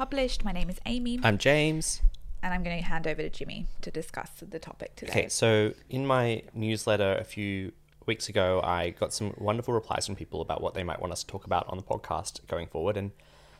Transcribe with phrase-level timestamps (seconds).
[0.00, 0.46] Published.
[0.46, 2.00] My name is Amy, I'm James.
[2.42, 5.10] and I'm going to hand over to Jimmy to discuss the topic today.
[5.10, 7.72] Okay, so in my newsletter a few
[8.06, 11.22] weeks ago, I got some wonderful replies from people about what they might want us
[11.22, 12.96] to talk about on the podcast going forward.
[12.96, 13.10] And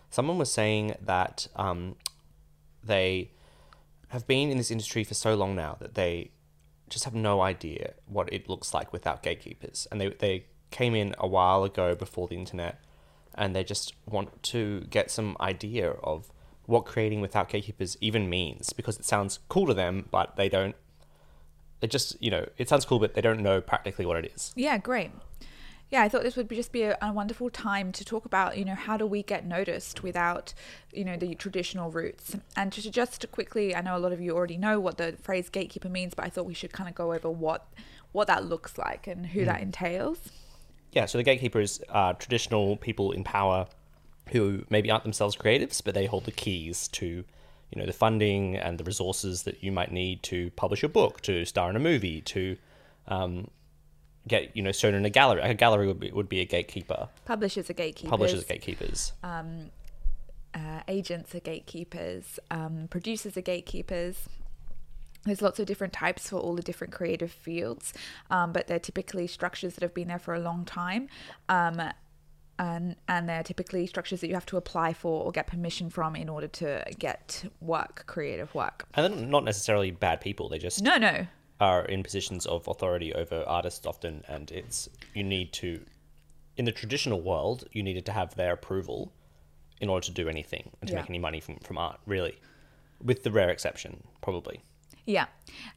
[0.08, 1.96] someone was saying that um,
[2.82, 3.32] they
[4.08, 6.30] have been in this industry for so long now that they
[6.88, 9.86] just have no idea what it looks like without gatekeepers.
[9.92, 12.80] And they, they came in a while ago before the internet
[13.34, 16.30] and they just want to get some idea of
[16.70, 20.76] what creating without gatekeepers even means because it sounds cool to them, but they don't.
[21.82, 24.52] It just, you know, it sounds cool, but they don't know practically what it is.
[24.54, 25.10] Yeah, great.
[25.90, 28.56] Yeah, I thought this would be just be a, a wonderful time to talk about,
[28.56, 30.54] you know, how do we get noticed without,
[30.92, 32.36] you know, the traditional routes.
[32.54, 35.48] And just just quickly, I know a lot of you already know what the phrase
[35.48, 37.66] gatekeeper means, but I thought we should kind of go over what
[38.12, 39.62] what that looks like and who that mm.
[39.62, 40.30] entails.
[40.92, 43.66] Yeah, so the gatekeepers are traditional people in power
[44.28, 48.56] who maybe aren't themselves creatives, but they hold the keys to, you know, the funding
[48.56, 51.80] and the resources that you might need to publish a book, to star in a
[51.80, 52.56] movie, to
[53.08, 53.48] um,
[54.28, 55.42] get, you know, shown in a gallery.
[55.42, 57.08] A gallery would be, would be a gatekeeper.
[57.24, 58.10] Publishers are gatekeepers.
[58.10, 59.12] Publishers are gatekeepers.
[60.54, 64.28] uh, agents are gatekeepers, um, producers are gatekeepers.
[65.24, 67.92] There's lots of different types for all the different creative fields,
[68.30, 71.08] um, but they're typically structures that have been there for a long time.
[72.60, 76.14] And, and they're typically structures that you have to apply for or get permission from
[76.14, 78.84] in order to get work, creative work.
[78.94, 80.48] and they're not necessarily bad people.
[80.50, 81.26] They just No, no.
[81.58, 85.80] are in positions of authority over artists often, and it's you need to,
[86.58, 89.10] in the traditional world, you needed to have their approval
[89.80, 91.00] in order to do anything and to Yeah.
[91.00, 92.38] make any money from from art, really,
[93.02, 94.60] with the rare exception, probably.
[95.06, 95.26] Yeah.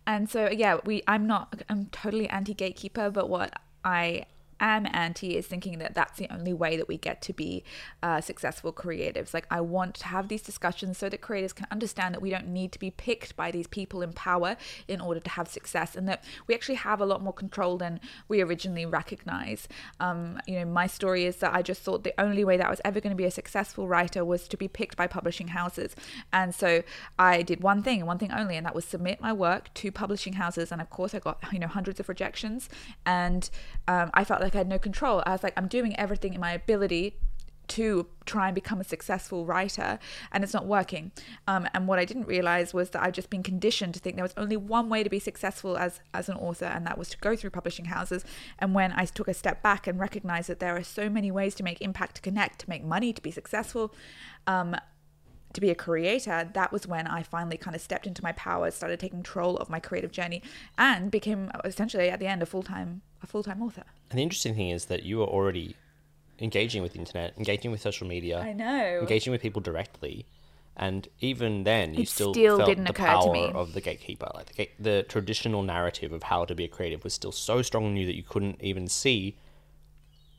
[0.06, 3.54] And so yeah, we I'm not I'm totally anti gatekeeper, but what
[3.86, 4.26] I
[4.64, 7.64] am anti is thinking that that's the only way that we get to be
[8.02, 9.34] uh, successful creatives.
[9.34, 12.48] Like I want to have these discussions so that creators can understand that we don't
[12.48, 14.56] need to be picked by these people in power
[14.88, 18.00] in order to have success, and that we actually have a lot more control than
[18.28, 19.68] we originally recognize.
[20.00, 22.70] Um, you know, my story is that I just thought the only way that I
[22.70, 25.96] was ever going to be a successful writer was to be picked by publishing houses,
[26.32, 26.84] and so
[27.20, 29.92] I did one thing and one thing only, and that was submit my work to
[29.92, 30.72] publishing houses.
[30.72, 32.70] And of course, I got you know hundreds of rejections,
[33.06, 33.50] and
[33.88, 35.24] um, I felt like I had no control.
[35.26, 37.18] I was like, I'm doing everything in my ability
[37.66, 39.98] to try and become a successful writer
[40.32, 41.12] and it's not working
[41.48, 44.24] um, and what i didn't realize was that i'd just been conditioned to think there
[44.24, 47.18] was only one way to be successful as as an author and that was to
[47.20, 48.26] go through publishing houses
[48.60, 51.56] and when i took a step back and recognized that there are so many ways
[51.56, 53.94] to make impact to connect to make money to be successful
[54.46, 54.76] um,
[55.54, 58.72] to be a creator, that was when I finally kind of stepped into my power,
[58.72, 60.42] started taking control of my creative journey,
[60.78, 63.84] and became essentially at the end a full time a full time author.
[64.14, 65.76] And the interesting thing is that you are already
[66.40, 69.00] engaging with the internet, engaging with social media, I know.
[69.02, 70.28] engaging with people directly.
[70.78, 73.46] And even then, you It still, still felt didn't the occur to me.
[73.54, 74.30] of the gatekeeper.
[74.36, 77.64] Like the, gate- the traditional narrative of how to be a creative was still so
[77.64, 79.36] strong in you that you couldn't even see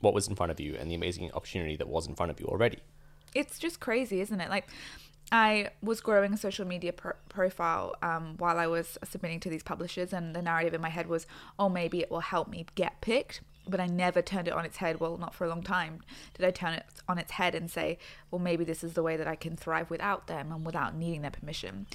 [0.01, 2.39] what was in front of you and the amazing opportunity that was in front of
[2.41, 2.79] you already.
[3.35, 4.49] it's just crazy, isn't it?
[4.51, 4.69] Like,
[5.33, 9.63] I was growing a social media pro- profile um, while I was submitting to these
[9.65, 11.27] publishers, and the narrative in my head was,
[11.59, 13.41] oh, maybe it will help me get picked.
[13.67, 15.01] But I never turned it on its head.
[15.01, 16.01] Well, not for a long time.
[16.35, 17.99] Did I turn it on its head and say,
[18.31, 21.23] well, maybe this is the way that I can thrive without them and without needing
[21.23, 21.87] their permission?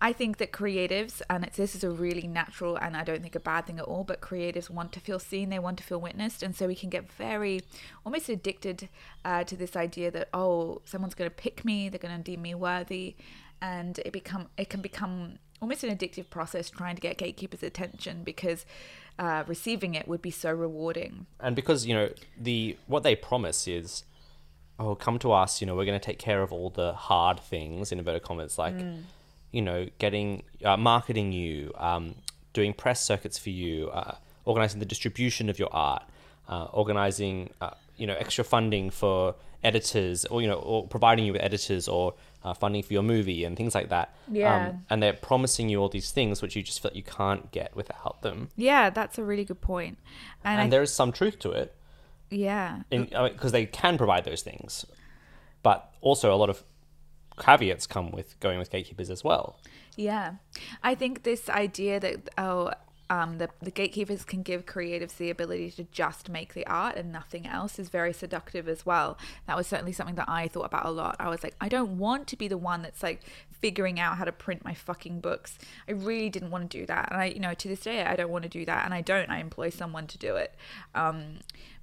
[0.00, 3.34] I think that creatives, and it's, this is a really natural and I don't think
[3.34, 6.00] a bad thing at all, but creatives want to feel seen, they want to feel
[6.00, 6.42] witnessed.
[6.42, 7.62] And so we can get very
[8.04, 8.88] almost addicted
[9.24, 12.42] uh, to this idea that, oh, someone's going to pick me, they're going to deem
[12.42, 13.16] me worthy.
[13.62, 18.22] And it become it can become almost an addictive process trying to get gatekeepers' attention
[18.22, 18.66] because
[19.18, 21.26] uh, receiving it would be so rewarding.
[21.40, 24.04] and because you know the what they promise is
[24.78, 27.40] oh come to us you know we're going to take care of all the hard
[27.40, 28.74] things in inverted commas like
[29.52, 32.14] you know getting uh, marketing you um,
[32.52, 34.14] doing press circuits for you uh,
[34.44, 36.02] organizing the distribution of your art
[36.48, 39.34] uh, organizing uh, you know extra funding for
[39.64, 42.14] editors or you know or providing you with editors or
[42.44, 44.54] uh, funding for your movie and things like that Yeah.
[44.68, 47.74] um, and they're promising you all these things which you just feel you can't get
[47.74, 49.98] without them Yeah, that's a really good point.
[50.44, 51.74] And, and I, there is some truth to it
[52.30, 54.84] yeah, because they can provide those things,
[55.62, 56.64] but also a lot of
[57.38, 59.60] caveats come with going with gatekeepers as well.
[59.96, 60.34] Yeah,
[60.82, 62.72] I think this idea that oh,
[63.08, 67.12] um, the the gatekeepers can give creatives the ability to just make the art and
[67.12, 69.16] nothing else is very seductive as well.
[69.46, 71.16] That was certainly something that I thought about a lot.
[71.18, 73.20] I was like, I don't want to be the one that's like
[73.60, 75.58] figuring out how to print my fucking books.
[75.88, 78.16] I really didn't want to do that, and I, you know, to this day, I
[78.16, 79.30] don't want to do that, and I don't.
[79.30, 80.54] I employ someone to do it.
[80.94, 81.38] Um,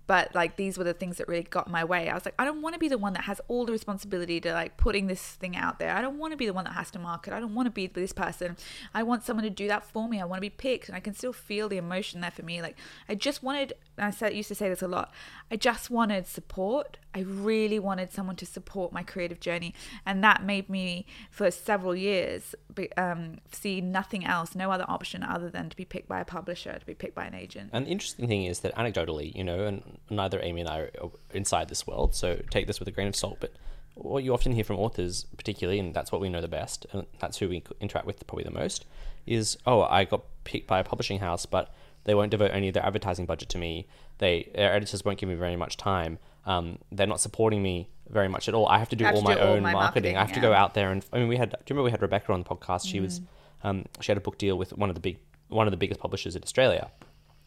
[0.05, 2.09] but like these were the things that really got my way.
[2.09, 4.39] I was like, I don't want to be the one that has all the responsibility
[4.41, 5.95] to like putting this thing out there.
[5.95, 7.33] I don't want to be the one that has to market.
[7.33, 8.57] I don't want to be this person.
[8.93, 10.19] I want someone to do that for me.
[10.19, 12.61] I want to be picked, and I can still feel the emotion there for me.
[12.61, 12.77] Like
[13.07, 13.73] I just wanted.
[13.97, 15.13] I said used to say this a lot.
[15.51, 16.97] I just wanted support.
[17.15, 19.73] I really wanted someone to support my creative journey,
[20.05, 22.55] and that made me for several years
[22.97, 26.77] um, see nothing else, no other option other than to be picked by a publisher,
[26.77, 27.69] to be picked by an agent.
[27.73, 31.11] And the interesting thing is that anecdotally, you know, and neither Amy and I are
[31.33, 33.37] inside this world, so take this with a grain of salt.
[33.39, 33.53] But
[33.95, 37.05] what you often hear from authors, particularly, and that's what we know the best, and
[37.19, 38.85] that's who we interact with probably the most,
[39.25, 41.73] is oh, I got picked by a publishing house, but
[42.05, 43.87] they won't devote any of their advertising budget to me.
[44.17, 46.19] They their editors won't give me very much time.
[46.45, 48.67] Um, they're not supporting me very much at all.
[48.67, 49.73] I have to do all my do own all my marketing.
[49.73, 50.17] marketing.
[50.17, 50.35] I have yeah.
[50.35, 51.51] to go out there and I mean, we had.
[51.51, 52.87] Do you remember we had Rebecca on the podcast?
[52.87, 53.03] She mm.
[53.03, 53.21] was,
[53.63, 55.99] um, she had a book deal with one of the big, one of the biggest
[55.99, 56.91] publishers in Australia,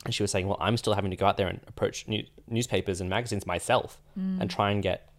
[0.06, 2.24] and she was saying, well, I'm still having to go out there and approach new,
[2.48, 4.40] newspapers and magazines myself mm.
[4.40, 5.10] and try and get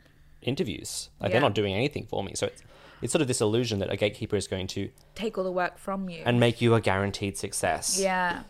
[0.41, 1.09] interviews.
[1.19, 1.33] Like yeah.
[1.33, 2.33] they're not doing anything for me.
[2.35, 2.63] So it's
[3.01, 5.77] it's sort of this illusion that a gatekeeper is going to take all the work
[5.77, 7.99] from you and make you a guaranteed success.
[7.99, 8.43] Yeah.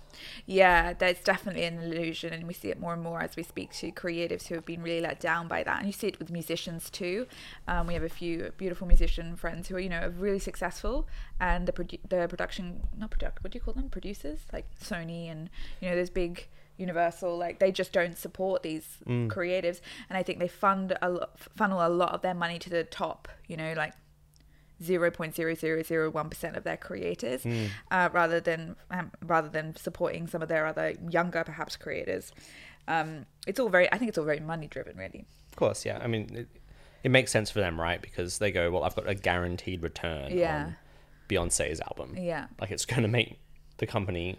[0.48, 3.72] Yeah, that's definitely an illusion, and we see it more and more as we speak
[3.74, 5.78] to creatives who have been really let down by that.
[5.78, 7.28] And you see it with musicians too.
[7.68, 11.08] Um, we have a few beautiful musician friends who are, you know, really successful,
[11.40, 13.90] and the produ- the production, not product, what do you call them?
[13.90, 15.52] Producers like Sony and
[15.82, 16.48] you know those big
[16.78, 19.28] Universal, like they just don't support these mm.
[19.30, 22.70] creatives, and I think they fund a lot, funnel a lot of their money to
[22.70, 23.28] the top.
[23.48, 23.94] You know, like
[24.84, 27.68] 0.0001% of their creators mm.
[27.92, 32.32] uh, rather than um, rather than supporting some of their other younger perhaps creators
[32.88, 36.00] um, it's all very i think it's all very money driven really of course yeah
[36.02, 36.48] i mean it,
[37.04, 40.32] it, makes sense for them right because they go well i've got a guaranteed return
[40.32, 40.66] yeah.
[40.66, 40.76] on
[41.28, 43.40] beyonce's album yeah like it's going to make
[43.78, 44.38] the company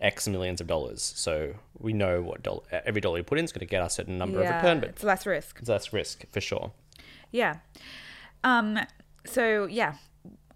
[0.00, 1.14] X millions of dollars.
[1.16, 3.94] So we know what dollar, every dollar you put in is going to get us
[3.94, 5.58] a certain number yeah, of return, but it's less risk.
[5.60, 6.72] It's less risk for sure.
[7.30, 7.56] Yeah.
[8.44, 8.78] Um,
[9.24, 9.94] so yeah,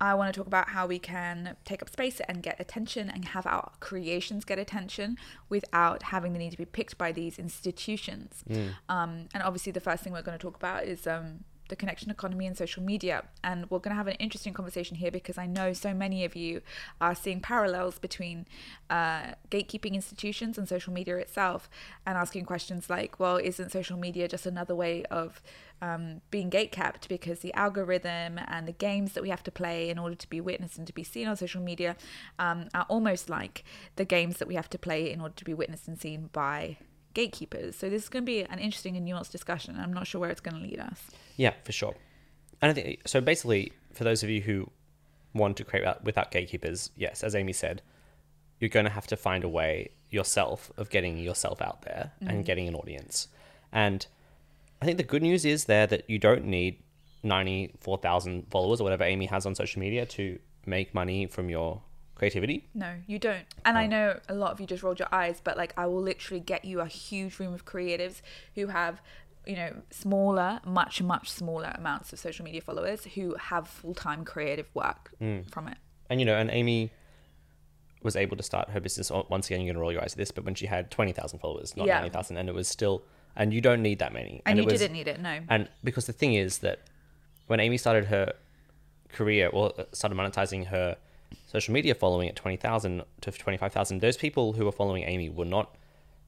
[0.01, 3.25] I want to talk about how we can take up space and get attention and
[3.27, 5.17] have our creations get attention
[5.49, 8.45] without having the need to be picked by these institutions.
[8.49, 8.71] Mm.
[8.89, 12.11] Um, and obviously, the first thing we're going to talk about is um, the connection
[12.11, 13.25] economy and social media.
[13.45, 16.35] And we're going to have an interesting conversation here because I know so many of
[16.35, 16.63] you
[17.01, 18.47] are seeing parallels between
[18.91, 21.69] uh, gatekeeping institutions and social media itself
[22.07, 25.43] and asking questions like, well, isn't social media just another way of
[25.81, 29.99] um, being gatekept because the algorithm and the games that we have to play in
[29.99, 31.97] order to be witnessed and to be seen on social media
[32.39, 33.65] um, are almost like
[33.97, 36.79] the games that we have to play in order to be witnessed and seen by
[37.15, 37.77] gatekeepers.
[37.77, 39.77] So this is going to be an interesting and nuanced discussion.
[39.79, 41.01] I'm not sure where it's going to lead us.
[41.37, 41.95] Yeah, for sure.
[42.61, 43.21] And I think so.
[43.21, 44.71] Basically, for those of you who
[45.33, 47.83] want to create without gatekeepers, yes, as Amy said,
[48.61, 52.31] you're going to have to find a way yourself of getting yourself out there mm-hmm.
[52.31, 53.29] and getting an audience.
[53.73, 54.07] And
[54.81, 56.83] I think the good news is there that you don't need
[57.23, 61.83] 94,000 followers or whatever Amy has on social media to make money from your
[62.15, 62.69] creativity.
[62.75, 63.45] No, you don't.
[63.65, 66.03] And I know a lot of you just rolled your eyes, but like I will
[66.03, 68.21] literally get you a huge room of creatives
[68.55, 69.01] who have
[69.47, 74.69] you know smaller much much smaller amounts of social media followers who have full-time creative
[74.75, 75.49] work mm.
[75.51, 75.79] from it
[76.11, 76.93] and you know and amy
[78.03, 80.19] was able to start her business once again you're going to roll your eyes at
[80.19, 81.95] this but when she had 20000 followers not yeah.
[81.95, 83.03] 90000 and it was still
[83.37, 84.43] and you don't need that many.
[84.45, 85.41] And, and you was, didn't need it, no.
[85.49, 86.81] And because the thing is that
[87.47, 88.33] when Amy started her
[89.13, 90.97] career or started monetizing her
[91.47, 95.75] social media following at 20,000 to 25,000, those people who were following Amy were not,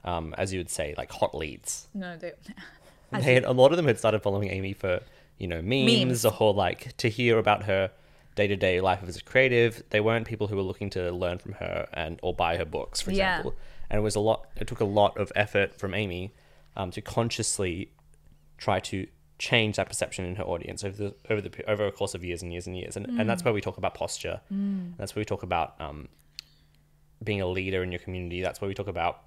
[0.05, 1.89] um, as you would say, like hot leads.
[1.95, 2.33] No, they,
[3.13, 5.01] they had, a lot of them had started following Amy for,
[5.39, 6.25] you know, memes, memes.
[6.25, 7.91] or like to hear about her
[8.35, 9.83] day to day life as a creative.
[9.91, 13.01] They weren't people who were looking to learn from her and or buy her books,
[13.01, 13.55] for example.
[13.57, 13.65] Yeah.
[13.91, 14.47] And it was a lot.
[14.57, 16.33] It took a lot of effort from Amy
[16.77, 17.93] um, to consciously
[18.59, 19.07] try to
[19.39, 22.43] change that perception in her audience over the over the over a course of years
[22.43, 23.19] and years and years and, mm.
[23.19, 24.93] and that's where we talk about posture mm.
[24.99, 26.09] that's where we talk about um,
[27.25, 29.23] being a leader in your community that's where we talk about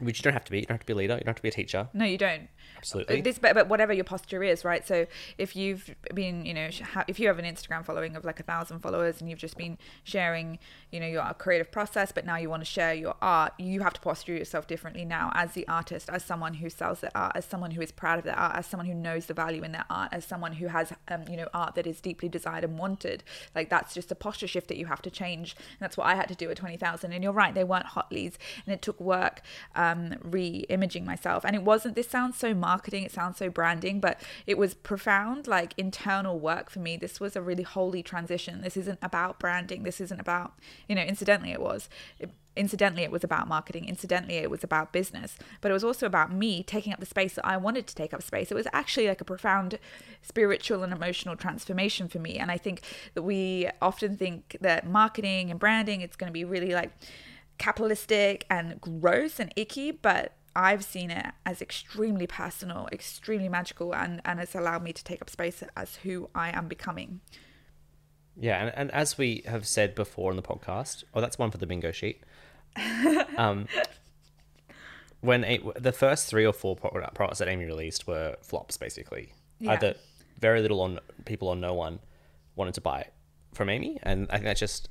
[0.00, 0.60] which you don't have to be.
[0.60, 1.14] You don't have to be a leader.
[1.14, 1.88] You don't have to be a teacher.
[1.92, 2.48] No, you don't.
[2.78, 3.20] Absolutely.
[3.20, 4.86] This, but, but whatever your posture is, right?
[4.86, 5.06] So
[5.38, 6.70] if you've been, you know,
[7.06, 9.78] if you have an Instagram following of like a thousand followers and you've just been
[10.02, 10.58] sharing,
[10.90, 13.92] you know, your creative process, but now you want to share your art, you have
[13.92, 17.44] to posture yourself differently now as the artist, as someone who sells their art, as
[17.44, 19.84] someone who is proud of their art, as someone who knows the value in their
[19.90, 23.22] art, as someone who has, um, you know, art that is deeply desired and wanted.
[23.54, 25.54] Like that's just a posture shift that you have to change.
[25.58, 27.12] And that's what I had to do at 20,000.
[27.12, 29.42] And you're right, they weren't hot leads and it took work.
[29.74, 31.44] Um, um, re-imaging myself.
[31.44, 31.94] And it wasn't.
[31.94, 33.04] This sounds so marketing.
[33.04, 36.96] It sounds so branding, but it was profound, like internal work for me.
[36.96, 38.62] This was a really holy transition.
[38.62, 39.82] This isn't about branding.
[39.82, 40.54] This isn't about
[40.88, 41.02] you know.
[41.02, 41.88] Incidentally, it was.
[42.18, 46.04] It, incidentally it was about marketing incidentally it was about business but it was also
[46.04, 48.66] about me taking up the space that i wanted to take up space it was
[48.72, 49.78] actually like a profound
[50.20, 52.82] spiritual and emotional transformation for me and i think
[53.14, 56.90] that we often think that marketing and branding it's going to be really like
[57.58, 64.20] capitalistic and gross and icky but I've seen it as extremely personal, extremely magical, and,
[64.24, 67.20] and it's allowed me to take up space as who I am becoming.
[68.36, 71.58] Yeah, and, and as we have said before in the podcast, oh, that's one for
[71.58, 72.22] the bingo sheet.
[73.36, 73.66] um,
[75.20, 79.72] when a, the first three or four products that Amy released were flops, basically, Yeah.
[79.72, 79.94] either
[80.38, 82.00] very little on people or no one
[82.56, 83.08] wanted to buy
[83.52, 84.88] from Amy, and I think that's just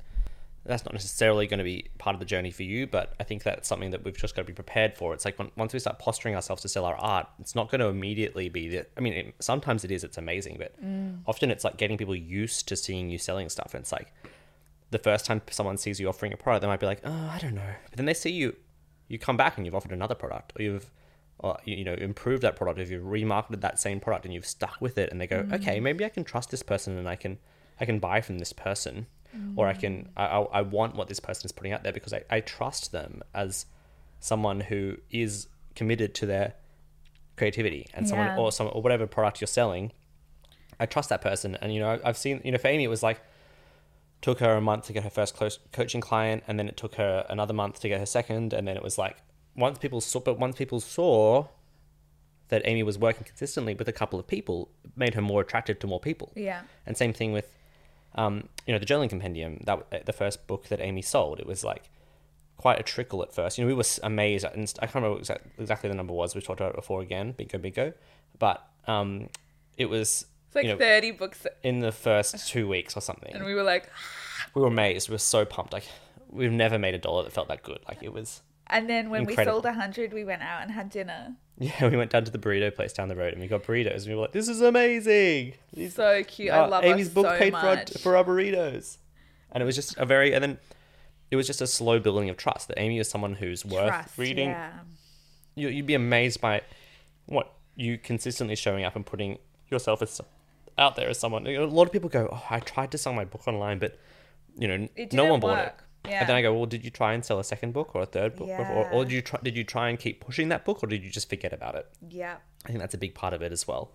[0.69, 3.41] that's not necessarily going to be part of the journey for you, but I think
[3.41, 5.15] that's something that we've just got to be prepared for.
[5.15, 7.79] It's like when, once we start posturing ourselves to sell our art, it's not going
[7.79, 8.85] to immediately be the.
[8.95, 10.03] I mean, it, sometimes it is.
[10.03, 11.19] It's amazing, but mm.
[11.25, 13.73] often it's like getting people used to seeing you selling stuff.
[13.73, 14.13] And it's like
[14.91, 17.39] the first time someone sees you offering a product, they might be like, "Oh, I
[17.39, 18.55] don't know," but then they see you,
[19.07, 20.91] you come back and you've offered another product, or you've,
[21.39, 24.45] or, you you know, improved that product, if you've remarketed that same product and you've
[24.45, 25.53] stuck with it, and they go, mm.
[25.53, 27.39] "Okay, maybe I can trust this person and I can,
[27.79, 29.07] I can buy from this person."
[29.55, 32.23] Or I can, I, I want what this person is putting out there because I,
[32.29, 33.65] I trust them as
[34.19, 36.55] someone who is committed to their
[37.37, 39.91] creativity and someone or some or whatever product you're selling.
[40.79, 43.03] I trust that person, and you know I've seen you know for Amy it was
[43.03, 43.21] like
[44.21, 46.95] took her a month to get her first close coaching client, and then it took
[46.95, 49.17] her another month to get her second, and then it was like
[49.55, 51.47] once people saw, but once people saw
[52.49, 55.79] that Amy was working consistently with a couple of people, it made her more attractive
[55.79, 56.31] to more people.
[56.35, 56.61] Yeah.
[56.85, 57.51] And same thing with,
[58.15, 59.61] um, you know, the journaling compendium.
[59.65, 61.39] That the first book that Amy sold.
[61.39, 61.89] It was like
[62.57, 63.57] quite a trickle at first.
[63.57, 64.45] You know, we were amazed.
[64.45, 65.23] At, and I can't remember
[65.57, 66.35] exactly the number was.
[66.35, 67.31] We talked about it before again.
[67.33, 67.93] Bingo, bingo.
[68.37, 69.29] But um,
[69.77, 71.45] it was It's like you know 30 books.
[71.63, 73.33] in the first two weeks or something.
[73.33, 73.89] And we were like,
[74.53, 75.09] we were amazed.
[75.09, 75.73] We were so pumped.
[75.73, 75.85] Like
[76.29, 77.79] we've never made a dollar that felt that good.
[77.87, 78.41] Like it was.
[78.69, 79.43] And then when Incredible.
[79.57, 81.35] we sold 100, we went out and had dinner.
[81.57, 83.97] Yeah, we went down to the burrito place down the road and we got burritos
[84.03, 86.51] and we were like, "This is amazing." These So cute.
[86.51, 88.97] I Uh, love Amy's book so paid for our, for our burritos,
[89.51, 90.57] and it was just a very and then
[91.31, 94.17] it was just a slow building of trust that Amy is someone who's worth Trust,
[94.17, 94.49] reading.
[94.49, 94.71] Yeah.
[95.55, 96.61] You, you'd be amazed by
[97.25, 99.37] what you consistently showing up and putting
[99.69, 100.21] yourself as
[100.77, 101.45] out there as someone.
[101.45, 103.99] A lot of people go, "Oh, I tried to sell my book online, but
[104.57, 105.75] you know, It no one bought it."
[106.07, 106.21] Yeah.
[106.21, 108.05] And then I go, "Well, did you try and sell a second book or a
[108.05, 109.39] third book, or, or, or did you try?
[109.43, 111.87] Did you try and keep pushing that book, or did you just forget about it?"
[112.09, 112.37] Yeah.
[112.65, 113.91] I think that's a big part of it as well.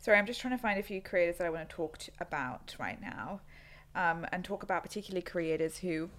[0.00, 2.10] Sorry, I'm just trying to find a few creators that I want to talk to,
[2.20, 3.40] about right now,
[3.94, 6.10] um, and talk about particularly creators who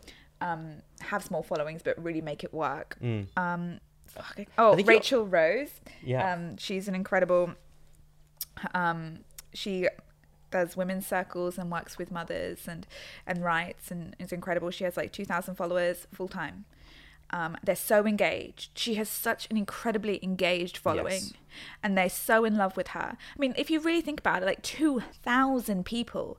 [0.41, 2.97] um, have small followings but really make it work.
[3.37, 4.87] Um, fuck, oh, Mm.
[4.87, 5.79] Rachel Rose.
[6.03, 6.33] Yeah.
[6.33, 7.53] Um, she's an incredible.
[8.73, 9.19] Um,
[9.53, 9.87] she
[10.51, 12.85] does women's circles and works with mothers and
[13.27, 14.71] and writes and is incredible.
[14.71, 16.65] She has like two thousand followers full time.
[17.31, 18.69] Um, they're so engaged.
[18.77, 21.33] She has such an incredibly engaged following, Yes.
[21.81, 23.17] and they're so in love with her.
[23.17, 26.37] I mean, if you really think about it, like two thousand people,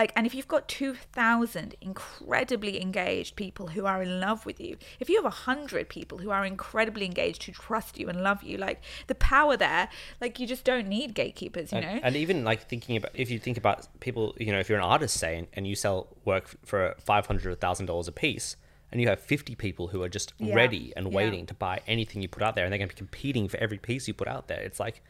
[0.00, 4.58] like, and if you've got two thousand incredibly engaged people who are in love with
[4.58, 8.22] you, if you have a hundred people who are incredibly engaged, who trust you and
[8.22, 9.88] love you, like the power there,
[10.20, 12.00] like you just don't need gatekeepers, you and, know?
[12.02, 14.84] and even like thinking about if you think about people you know if you're an
[14.84, 18.56] artist say and, and you sell work for five hundred thousand dollars a piece
[18.92, 20.54] and you have 50 people who are just Yeah.
[20.54, 21.16] ready and Yeah.
[21.18, 23.56] waiting to buy anything you put out there and they're going to be competing for
[23.58, 25.02] every piece you put out there it's like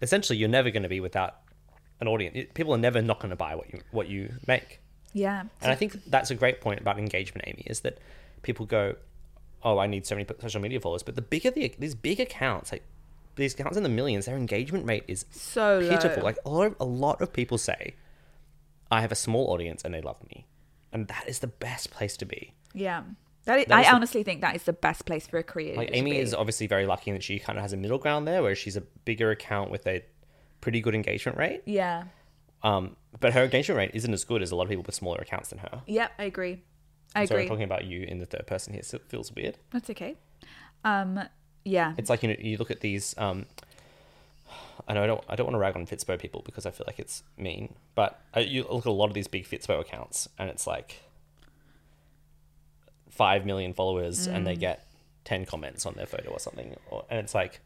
[0.00, 1.36] essentially you're never going to be without
[2.04, 4.80] an audience people are never not going to buy what you what you make
[5.12, 5.40] yeah.
[5.62, 7.98] and I think that's a great point about engagement, Amy, is that
[8.42, 8.96] people go,
[9.62, 12.72] "Oh, I need so many social media followers," but the bigger the these big accounts,
[12.72, 12.82] like
[13.36, 15.88] these accounts in the millions, their engagement rate is So low.
[15.88, 16.22] pitiful.
[16.24, 17.94] Like a lot, of, a lot of people say,
[18.90, 20.46] "I have a small audience and they love me,"
[20.92, 22.52] and that is the best place to be.
[22.72, 23.04] Yeah.
[23.44, 25.42] That is, That I is the- honestly think that is the best place for a
[25.44, 25.76] creator.
[25.76, 28.42] Like Amy is obviously very lucky that she kind of has a middle ground there,
[28.42, 30.02] where she's a bigger account with a
[30.64, 31.60] pretty good engagement rate.
[31.66, 32.04] Yeah.
[32.62, 35.18] Um, but her engagement rate isn't as good as a lot of people with smaller
[35.20, 35.82] accounts than her.
[35.86, 36.62] Yep, I agree.
[37.14, 37.42] I Sorry, agree.
[37.42, 39.58] I'm talking about you in the third person here, so it feels weird.
[39.70, 40.16] That's okay.
[40.82, 41.20] Um,
[41.66, 41.92] yeah.
[41.98, 43.14] It's like you know you look at these.
[43.18, 43.44] Um,
[44.88, 46.84] I know I don't I don't want to rag on Fitspo people because I feel
[46.86, 50.28] like it's mean, but uh, you look at a lot of these big Fitspo accounts
[50.38, 51.02] and it's like
[53.10, 54.46] five million followers and Mm.
[54.46, 54.86] they get
[55.24, 57.60] ten comments on their photo or something, or, and it's like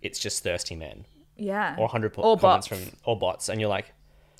[0.00, 1.04] it's just thirsty men
[1.38, 1.76] Yeah.
[1.78, 2.68] or hundred Or comments bots.
[2.68, 3.92] from or bots, and you're like,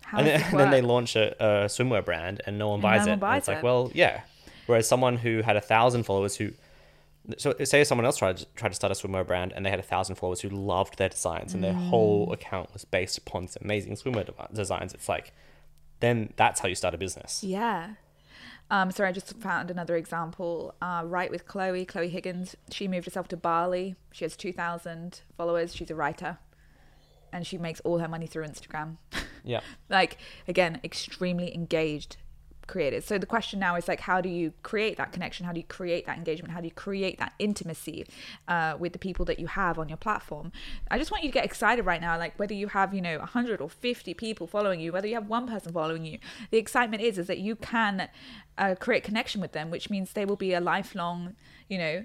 [0.02, 2.82] How and then, and then they launch a, a swimwear brand and no one And
[2.82, 3.06] buys no it.
[3.06, 4.22] one And buys it's like, well, yeah.
[4.66, 6.50] Whereas someone who had a thousand followers who
[7.36, 9.82] so say someone else tried tried to start a swimwear brand and they had a
[9.82, 11.88] thousand followers who loved their designs and their Mm.
[11.88, 14.94] whole account was based upon these amazing swimwear de- designs.
[14.94, 15.32] It's like,
[16.00, 17.44] then that's how you start a business.
[17.44, 17.90] Yeah.
[18.70, 20.74] Um, sorry, I just found another example.
[20.80, 22.54] Uh, right with Chloe, Chloe Higgins.
[22.70, 23.94] She moved herself to Bali.
[24.12, 25.74] She has 2,000 followers.
[25.74, 26.38] She's a writer.
[27.32, 28.96] And she makes all her money through Instagram.
[29.44, 29.60] Yeah.
[29.88, 32.18] like, again, extremely engaged
[32.68, 33.04] creators.
[33.04, 35.44] So the question now is like, how do you create that connection?
[35.44, 36.52] How do you create that engagement?
[36.52, 38.06] How do you create that intimacy
[38.46, 40.52] uh, with the people that you have on your platform?
[40.90, 43.18] I just want you to get excited right now, like whether you have, you know,
[43.18, 46.18] 100 or 50 people following you, whether you have one person following you.
[46.50, 48.08] The excitement is, is that you can
[48.56, 51.34] uh, create connection with them, which means they will be a lifelong,
[51.68, 52.04] you know,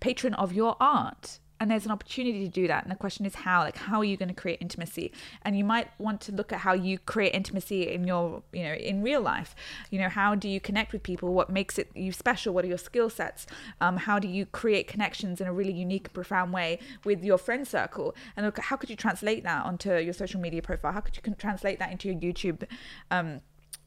[0.00, 2.82] patron of your art and there's an opportunity to do that.
[2.82, 5.10] And the question is how like how are you going to create intimacy?
[5.40, 8.74] And you might want to look at how you create intimacy in your you know
[8.74, 9.56] in real life.
[9.90, 11.32] You know how do you connect with people?
[11.32, 12.52] What makes it you special?
[12.52, 13.46] What are your skill sets?
[13.80, 17.38] Um, how do you create connections in a really unique and profound way with your
[17.38, 18.14] friend circle?
[18.36, 20.92] And look how could you translate that onto your social media profile?
[20.92, 22.64] How could you translate that into your youtube
[23.10, 23.40] um,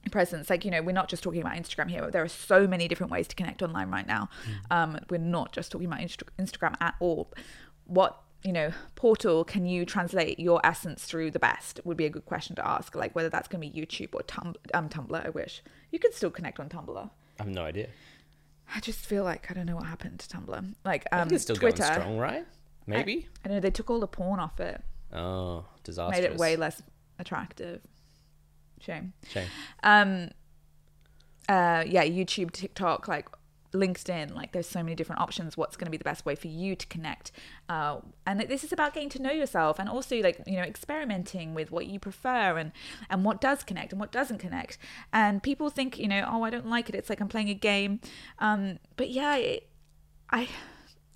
[0.09, 0.49] presence?
[0.49, 2.87] Like you know we're not just talking about instagram here but there are so many
[2.87, 4.29] different ways to connect online right now.
[4.71, 7.31] Um we're not just talking about Insta- instagram at all
[7.87, 12.09] what you know portal can you translate your essence through the best would be a
[12.09, 15.25] good question to ask like whether that's going to be youtube or Tum- um, tumblr
[15.25, 17.87] i wish you could still connect on tumblr I have no idea.
[18.75, 21.55] i just feel like i don't know what happened to tumblr like um it's still
[21.55, 22.45] twitter going strong, right?
[22.85, 23.27] Maybe.
[23.43, 26.21] I, I know they took all the porn off it oh, disastrous.
[26.21, 26.81] made it way less
[27.19, 27.81] attractive
[28.79, 29.47] shame Shame.
[29.83, 30.29] um
[31.49, 33.27] uh yeah youtube tiktok like
[33.77, 36.47] linkedin like there's so many different options what's going to be the best way for
[36.47, 37.31] you to connect
[37.69, 41.53] uh and this is about getting to know yourself and also like you know experimenting
[41.53, 42.71] with what you prefer and
[43.09, 44.77] and what does connect and what doesn't connect.
[45.13, 47.53] And people think you know oh i don't like it it's like i'm playing a
[47.53, 47.99] game.
[48.39, 49.69] Um but yeah it,
[50.29, 50.47] i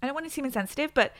[0.01, 1.13] i don't want to seem insensitive but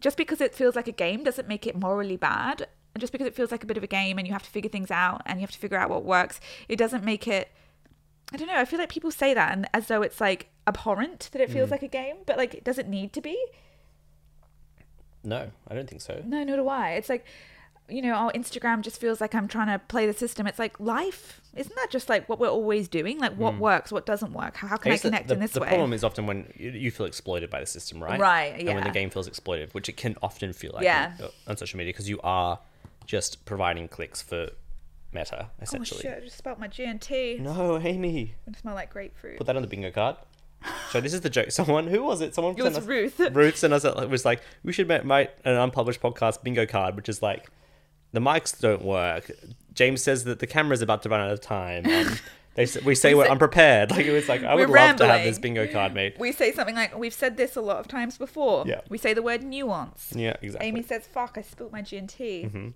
[0.00, 2.68] just because it feels like a game doesn't make it morally bad.
[2.94, 4.50] And just because it feels like a bit of a game and you have to
[4.50, 7.50] figure things out and you have to figure out what works it doesn't make it
[8.32, 11.28] i don't know i feel like people say that and as though it's like abhorrent
[11.32, 11.72] that it feels mm.
[11.72, 13.38] like a game but like it does it need to be.
[15.22, 16.22] No, I don't think so.
[16.24, 16.92] no nor do i.
[16.92, 17.24] It's like
[17.88, 20.46] you know oh instagram just feels like i'm trying to play the system.
[20.46, 21.40] It's like life.
[21.54, 23.18] Isn't that just like what we're always doing?
[23.18, 23.58] Like what mm.
[23.58, 24.56] works what doesn't work?
[24.56, 25.66] How, how can i the- connect the, in this the way?
[25.66, 28.18] The problem is often when you, you feel exploited by the system, right?
[28.18, 28.70] Right, yeah.
[28.70, 31.12] And when the game feels exploited, which it can often feel like Yeah.
[31.18, 32.58] on, uh, on social media, because you are
[33.06, 34.50] just providing clicks for
[35.16, 36.00] Meta, oh essentially.
[36.02, 39.62] shit i just spelled my g&t No, Amy, it smell like grapefruit put that on
[39.62, 40.16] the bingo card.
[40.90, 41.50] So this is the joke.
[41.52, 42.34] Someone who was it?
[42.34, 43.20] Someone It was us- Ruth.
[43.32, 47.08] Ruth sent us it was like we should make, an unpublished podcast bingo card, which
[47.08, 47.48] is like
[48.12, 49.30] the mics don't work.
[49.74, 51.84] James says that the camera's about to run out of time.
[51.86, 52.16] Um,
[52.54, 53.90] they we say we are unprepared.
[53.96, 56.14] Like it was like I would love to have this bingo card made.
[56.18, 58.80] we say something like we've said this a lot of times before Yeah.
[58.88, 60.66] we say the word nuance Yeah, exactly.
[60.68, 62.72] amy says fuck i spilt my g&t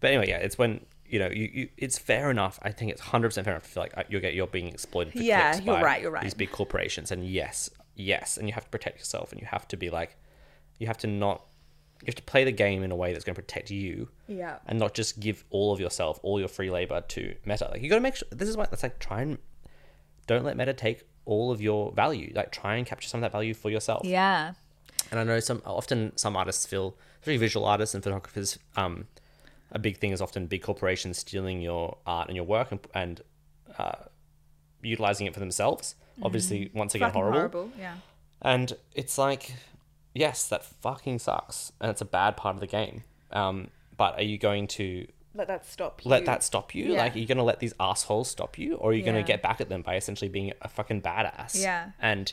[0.00, 2.58] But anyway, yeah, it's when you know you, you it's fair enough.
[2.62, 4.68] I think it's hundred percent fair enough to feel like uh, you're get you're being
[4.68, 5.12] exploited.
[5.12, 6.22] For Yeah, clicks you're by right, you're right.
[6.22, 9.66] These big corporations, and yes, yes, and you have to protect yourself, and you have
[9.68, 10.16] to be like,
[10.78, 11.44] you have to not,
[12.02, 14.58] you have to play the game in a way that's going to protect you, yeah
[14.66, 17.68] and not just give all of yourself, all your free labor to Meta.
[17.70, 18.28] Like you got to make sure.
[18.30, 19.38] This is why it's like try and
[20.26, 22.32] don't let Meta take all of your value.
[22.34, 24.04] Like try and capture some of that value for yourself.
[24.04, 24.54] yeah
[25.10, 29.06] And I know some often some artists feel, especially visual artists and photographers, um,
[29.72, 33.20] a big thing is often big corporations stealing your art and your work and, and
[33.78, 33.92] uh,
[34.82, 35.94] utilizing it for themselves.
[36.22, 37.10] Obviously, once again.
[37.10, 37.38] Horrible.
[37.38, 37.94] horrible yeah
[38.42, 39.54] And it's like,
[40.14, 43.04] yes, that fucking sucks, and it's a bad part of the game.
[43.30, 46.92] Um, but are you going to let that stop you let that stop you?
[46.92, 46.98] Yeah.
[46.98, 49.22] Like, are you going to let these assholes stop you, or are you going to
[49.22, 51.60] get back at them by essentially being a fucking badass?
[51.62, 51.90] Yeah.
[52.00, 52.32] And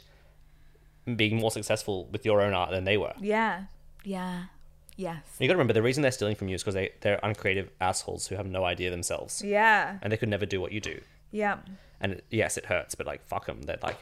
[1.16, 3.14] being more successful with your own art than they were.
[3.22, 3.64] yeah
[4.04, 4.44] yeah
[4.98, 7.20] yes You got to remember the reason they're stealing from you is because they they're
[7.24, 10.82] uncreative assholes who have no idea themselves, yeah and they could never do what you
[10.82, 11.00] do.
[11.32, 11.60] yeah
[12.02, 13.62] And it- yes, it hurts, but like fuck them.
[13.62, 14.00] They're like,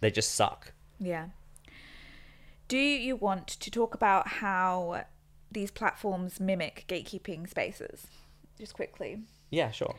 [0.00, 0.72] they just suck.
[0.98, 1.26] yeah
[2.68, 5.04] do you want to talk about how
[5.50, 8.06] these platforms mimic gatekeeping spaces
[8.58, 9.94] just quickly Yeah, sure.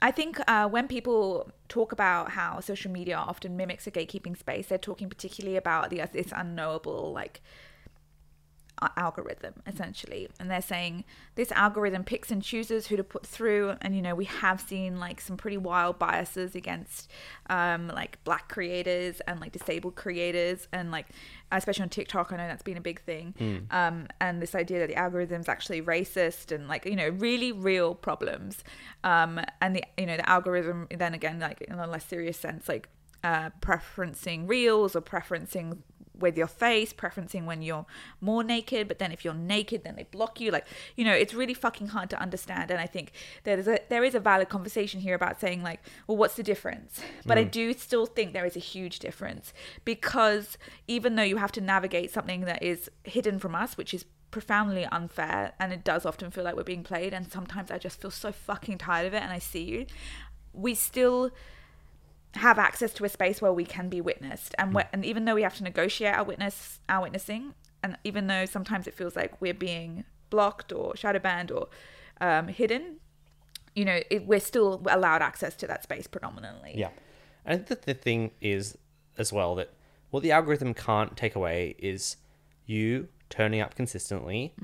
[0.00, 4.66] I think uh, when people talk about how social media often mimics a gatekeeping space,
[4.68, 7.40] they're talking particularly about the this unknowable like
[8.96, 10.28] algorithm essentially.
[10.38, 13.74] And they're saying this algorithm picks and chooses who to put through.
[13.80, 17.10] And you know we have seen like some pretty wild biases against
[17.48, 20.68] um like black creators and like disabled creators.
[20.72, 21.06] And like
[21.52, 23.34] especially on tiktok i know that's been a big thing.
[23.70, 27.94] Um and this idea that the algorithm's actually racist and like you know really real
[27.94, 28.62] problems.
[29.04, 32.68] Um and the you know the algorithm then again like in a less serious sense
[32.68, 32.88] like
[33.24, 35.78] uh preferencing reels or preferencing
[36.18, 37.86] with your face, preferencing when you're
[38.20, 40.50] more naked, but then if you're naked, then they block you.
[40.50, 42.70] Like, you know, it's really fucking hard to understand.
[42.70, 43.12] And I think
[43.44, 46.42] there is a there is a valid conversation here about saying like, well, what's the
[46.42, 47.00] difference?
[47.24, 47.50] But I mm.
[47.50, 49.52] do still think there is a huge difference
[49.84, 54.04] because even though you have to navigate something that is hidden from us, which is
[54.30, 58.00] profoundly unfair and it does often feel like we're being played and sometimes I just
[58.00, 59.86] feel so fucking tired of it and I see you
[60.56, 61.30] we still
[62.36, 64.54] have access to a space where we can be witnessed.
[64.58, 68.26] And where, and even though we have to negotiate our witness our witnessing and even
[68.26, 71.68] though sometimes it feels like we're being blocked or shadow banned or
[72.20, 72.96] um, hidden
[73.74, 76.72] you know it, we're still allowed access to that space predominantly.
[76.74, 76.90] Yeah.
[77.44, 78.76] And I think that the thing is
[79.18, 79.72] as well that
[80.10, 82.16] what the algorithm can't take away is
[82.64, 84.54] you turning up consistently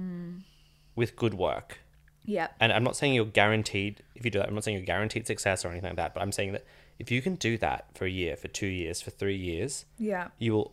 [0.96, 1.80] with good work.
[2.24, 4.86] yeah And I'm not saying you're guaranteed if you do that, I'm not saying you're
[4.86, 6.64] guaranteed success or anything like that, but I'm saying that
[7.02, 10.28] if you can do that for a year, for two years, for three years, yeah
[10.38, 10.72] you will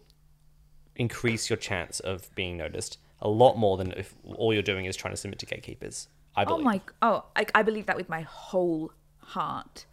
[0.96, 4.96] increase your chance of being noticed a lot more than if all you're doing is
[4.96, 6.08] trying to submit to gatekeepers.
[6.36, 6.66] I believe.
[6.66, 6.82] Oh believe.
[7.02, 7.08] my!
[7.10, 9.86] Oh, I, I believe that with my whole heart.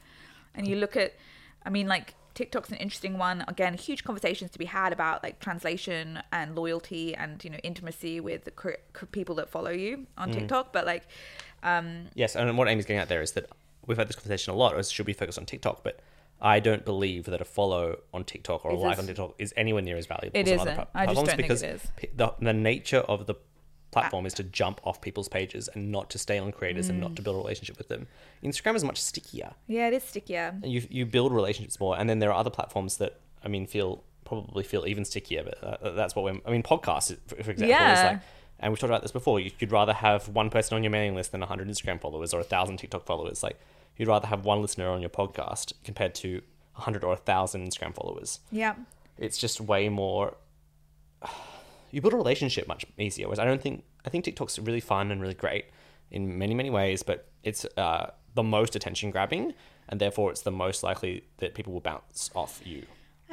[0.54, 1.14] And you look at,
[1.64, 3.44] I mean, like TikTok's an interesting one.
[3.48, 8.20] Again, huge conversations to be had about like translation and loyalty and you know intimacy
[8.20, 10.34] with the cr- cr- people that follow you on Mm.
[10.34, 10.72] TikTok.
[10.72, 11.04] But like,
[12.14, 13.46] Yes, and what Amy's getting at there is that
[13.86, 14.78] we've had this conversation a lot.
[14.78, 15.82] Is should we focus on TikTok?
[15.82, 16.00] But
[16.40, 19.54] I don't believe that a follow on TikTok or a Is like on TikTok is
[19.56, 20.90] anywhere near as valuable It as other isn't.
[20.92, 21.90] pla- I just don't think because it is.
[21.96, 23.34] p- the, the nature of the
[23.90, 27.12] platform is to jump off people's pages and not to stay on creators and not
[27.12, 27.16] Mm.
[27.16, 28.06] to build a relationship with them.
[28.44, 29.52] Instagram is much stickier.
[29.66, 30.54] yeah, it is stickier.
[30.62, 33.66] And You you build relationships more, and then there are other platforms that I mean
[33.66, 35.44] feel probably feel even stickier.
[35.44, 36.40] But uh, that's what we're.
[36.44, 38.08] I mean, podcasts, for, for example, is Yeah.
[38.12, 38.20] like.
[38.58, 39.38] And we've talked about this before.
[39.40, 42.38] You- You'd rather have one person on your mailing list than 100 Instagram followers or
[42.40, 43.42] 1,000 TikTok followers.
[43.42, 43.58] Like,
[43.96, 46.42] you'd rather have one listener on your podcast compared to
[46.74, 48.40] 100 or 1,000 Instagram followers.
[48.50, 48.74] Yeah,
[49.18, 50.36] It's just way more.
[51.92, 53.26] You build a relationship much easier.
[53.26, 53.84] Whereas I don't think.
[54.04, 55.66] I think TikTok's really fun and really great
[56.10, 59.54] in many, many ways, but it's uh, the most attention grabbing,
[59.88, 62.84] and therefore it's the most likely that people will bounce off you.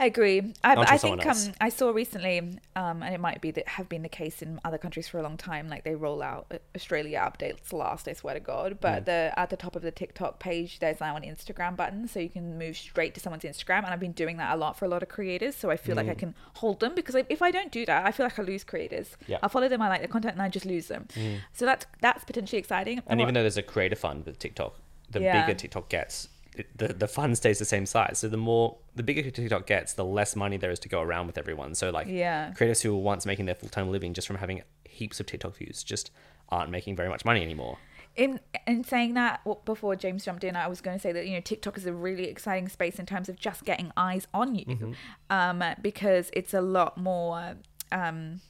[0.04, 0.54] I agree.
[0.66, 1.38] I, I think um.
[1.62, 2.40] I saw recently,
[2.76, 5.24] um, and it might be that have been the case in other countries for a
[5.24, 5.70] long time.
[5.70, 8.80] Like they roll out uh, Australia updates last, I swear to God.
[8.82, 12.20] But the at the top of the TikTok page, there's now an Instagram button, so
[12.20, 13.78] you can move straight to someone's Instagram.
[13.86, 15.96] And I've been doing that a lot for a lot of creators, so I feel
[15.96, 18.42] like I can hold them because if I don't do that, I feel like I
[18.44, 19.16] lose creators.
[19.26, 19.38] Yeah.
[19.42, 21.08] I follow them, I like their content, and I just lose them.
[21.54, 22.98] So that's that's potentially exciting.
[23.08, 24.76] And what- even though there's a creator fund with TikTok,
[25.12, 25.46] the Yeah.
[25.46, 28.20] bigger TikTok gets, it, the the fund stays the same size.
[28.20, 31.28] So the more the bigger TikTok gets, the less money there is to go around
[31.28, 31.76] with everyone.
[31.76, 32.52] So like Yeah.
[32.54, 35.56] creators who were once making their full time living just from having heaps of TikTok
[35.58, 36.12] views just
[36.50, 37.78] aren't making very much money anymore.
[38.16, 41.34] in in saying that before James jumped in, I was going to say that you
[41.34, 44.94] know TikTok is a really exciting space in terms of just getting eyes on you,
[45.32, 47.56] um, because it's a lot more.
[47.92, 48.42] Um,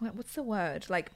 [0.00, 1.10] what's the word like?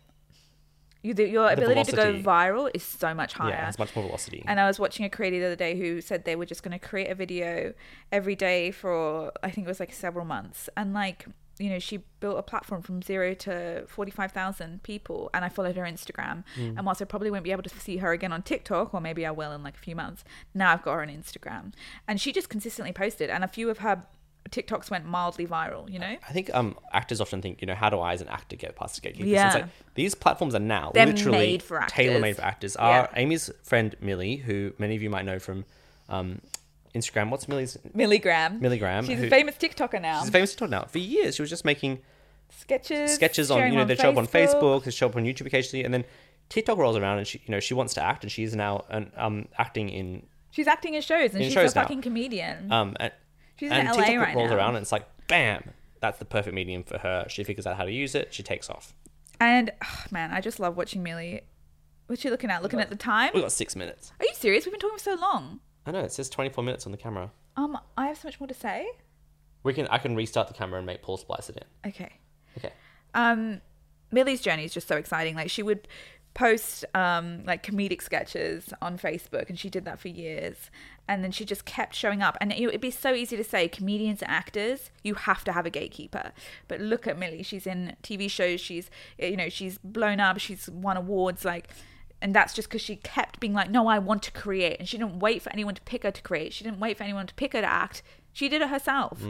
[1.06, 3.50] You, the, your The ability to go viral is so much higher.
[3.50, 4.42] Yeah, it's much more velocity.
[4.44, 6.76] And I was watching a creator the other day who said they were just going
[6.76, 7.74] to create a video
[8.10, 11.26] every day for I think it was like several months, and like
[11.58, 15.48] you know she built a platform from zero to forty five thousand people, and I
[15.48, 16.42] followed her Instagram.
[16.58, 16.76] Mm.
[16.76, 19.24] And whilst I probably won't be able to see her again on TikTok, or maybe
[19.24, 21.72] I will in like a few months, now I've got her on Instagram,
[22.08, 24.02] and she just consistently posted, and a few of her
[24.48, 25.90] TikToks went mildly viral.
[25.90, 28.28] You know, I think um, actors often think, you know, how do I as an
[28.28, 29.30] actor get past the gatekeepers?
[29.30, 29.46] Yeah.
[29.46, 32.76] It's like these platforms are now They're literally made for tailor made for actors.
[32.78, 32.86] Yeah.
[32.86, 35.64] Our Amy's friend Millie, who many of you might know from
[36.08, 36.40] um,
[36.94, 37.30] Instagram.
[37.30, 38.60] What's Millie's Milligram.
[38.60, 39.04] Milligram?
[39.06, 40.20] She's who- a famous TikToker now.
[40.20, 40.84] She's a famous TikTok now.
[40.84, 41.98] For years, she was just making
[42.50, 45.46] sketches, sketches on, you know, they show up on Facebook, they show up on YouTube
[45.46, 46.04] occasionally, and then
[46.48, 49.10] TikTok rolls around and she, you know, she wants to act, and she's now an,
[49.16, 51.82] um acting in She's acting in shows, and In she's shows a now.
[51.82, 52.70] fucking comedian.
[52.72, 53.12] um and,
[53.58, 54.56] She's and in LA TikTok right rolls now.
[54.56, 57.26] around and it's like bam, that's the perfect medium for her.
[57.28, 58.32] She figures out how to use it.
[58.32, 58.94] She takes off.
[59.40, 61.42] And oh, man, I just love watching Millie.
[62.06, 62.62] What's she looking at?
[62.62, 63.32] Looking at the time?
[63.34, 64.12] We got six minutes.
[64.20, 64.64] Are you serious?
[64.64, 65.60] We've been talking for so long.
[65.84, 67.32] I know it says twenty four minutes on the camera.
[67.56, 68.86] Um, I have so much more to say.
[69.62, 71.90] We can I can restart the camera and make Paul splice it in.
[71.90, 72.12] Okay.
[72.58, 72.72] Okay.
[73.14, 73.60] Um,
[74.12, 75.34] Millie's journey is just so exciting.
[75.34, 75.88] Like she would
[76.36, 80.70] post um like comedic sketches on Facebook, and she did that for years.
[81.08, 82.36] And then she just kept showing up.
[82.40, 85.64] And it, it'd be so easy to say, comedians and actors, you have to have
[85.64, 86.32] a gatekeeper.
[86.66, 87.44] But look at Millie.
[87.44, 88.60] She's in TV shows.
[88.60, 90.38] She's you know she's blown up.
[90.38, 91.44] She's won awards.
[91.44, 91.68] Like.
[92.22, 94.78] And that's just because she kept being like, no, I want to create.
[94.78, 96.54] And she didn't wait for anyone to pick her to create.
[96.54, 98.02] She didn't wait for anyone to pick her to act.
[98.32, 99.22] She did it herself.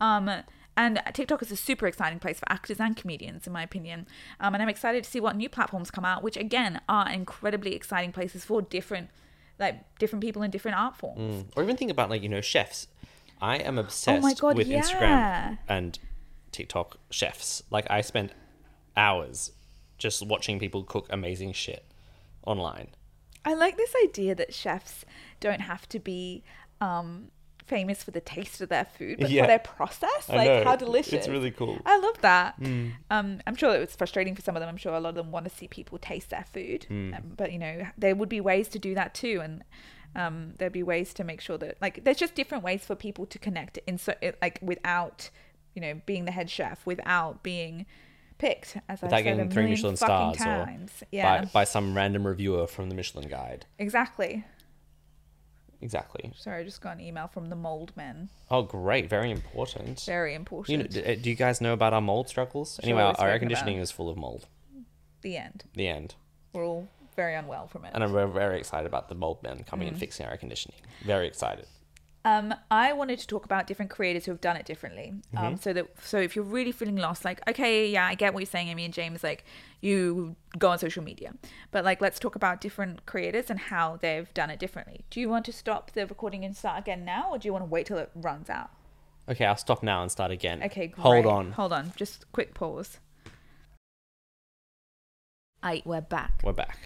[0.00, 0.28] Um,
[0.76, 4.06] and TikTok is a super exciting place for actors and comedians, in my opinion.
[4.40, 7.74] Um, and I'm excited to see what new platforms come out, which again are incredibly
[7.74, 9.10] exciting places for different,
[9.58, 11.44] like different people in different art forms.
[11.56, 12.88] Or even think about like you know chefs.
[13.40, 14.80] I am obsessed Oh God, with yeah.
[14.80, 15.98] Instagram and
[16.52, 17.62] TikTok chefs.
[17.70, 18.32] Like I spend
[18.96, 19.52] hours
[19.98, 21.84] just watching people cook amazing shit
[22.46, 22.88] online.
[23.44, 25.04] I like this idea that chefs
[25.40, 26.44] don't have to be
[26.80, 27.30] um,
[27.76, 29.42] famous for the taste of their food, but Yeah.
[29.42, 30.28] for their process.
[30.28, 30.64] I Like know.
[30.64, 31.12] how delicious.
[31.14, 31.78] It's really cool.
[31.86, 32.54] I love that.
[33.10, 34.68] Um, I'm sure it was frustrating for some of them.
[34.68, 37.14] I'm sure a lot of them want to see people taste their food, Hmm.
[37.14, 39.64] um, but you know there would be ways to do that too, and
[40.14, 43.24] um, there'd be ways to make sure that like there's just different ways for people
[43.26, 45.30] to connect in so it, like without
[45.74, 47.86] you know being the head chef, without being
[48.38, 50.68] picked as Without I said getting three Michelin stars or.
[51.12, 53.64] Yeah, by, by some random reviewer from the Michelin Guide.
[53.78, 54.44] exactly.
[55.82, 56.32] Exactly.
[56.36, 58.28] Sorry, I just got an email from the mold men.
[58.50, 59.10] Oh, great.
[59.10, 60.00] Very important.
[60.06, 60.90] Very You know, important.
[60.92, 62.76] d- do you guys know about our mold struggles?
[62.82, 63.82] Sure, anyway, our, we've our air spoken about conditioning it.
[63.82, 64.46] is full of mold.
[65.22, 65.64] the end.
[65.74, 66.14] The end.
[66.52, 67.90] We're all very unwell from it.
[67.94, 69.92] And I'm very, very excited about the mold men coming Mm.
[69.92, 70.78] and fixing our air conditioning.
[71.04, 71.66] Very excited.
[72.24, 75.12] Um, I wanted to talk about different creators who have done it differently.
[75.34, 75.44] Mm-hmm.
[75.44, 78.40] Um, so that so if you're really feeling lost, like okay, yeah, I get what
[78.40, 79.24] you're saying, Amy and James.
[79.24, 79.44] Like
[79.80, 81.32] you go on social media,
[81.72, 85.04] but like let's talk about different creators and how they've done it differently.
[85.10, 87.64] Do you want to stop the recording and start again now, or do you want
[87.64, 88.70] to wait till it runs out?
[89.28, 90.62] Okay, I'll stop now and start again.
[90.62, 91.02] Okay, great.
[91.02, 91.52] Hold on.
[91.52, 92.98] hold on, just quick pause.
[95.60, 96.40] I we're back.
[96.44, 96.78] We're back.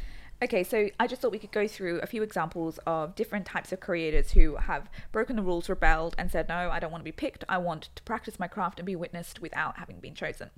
[0.42, 3.72] Okay, so I just thought we could go through a few examples of different types
[3.72, 7.04] of creators who have broken the rules, rebelled, and said, No, I don't want to
[7.06, 7.42] be picked.
[7.48, 10.50] I want to practice my craft and be witnessed without having been chosen.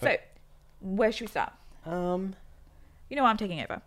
[0.00, 0.16] So,
[0.80, 1.52] where should we start?
[1.84, 2.34] Um,
[3.10, 3.82] You know, what, I'm taking over.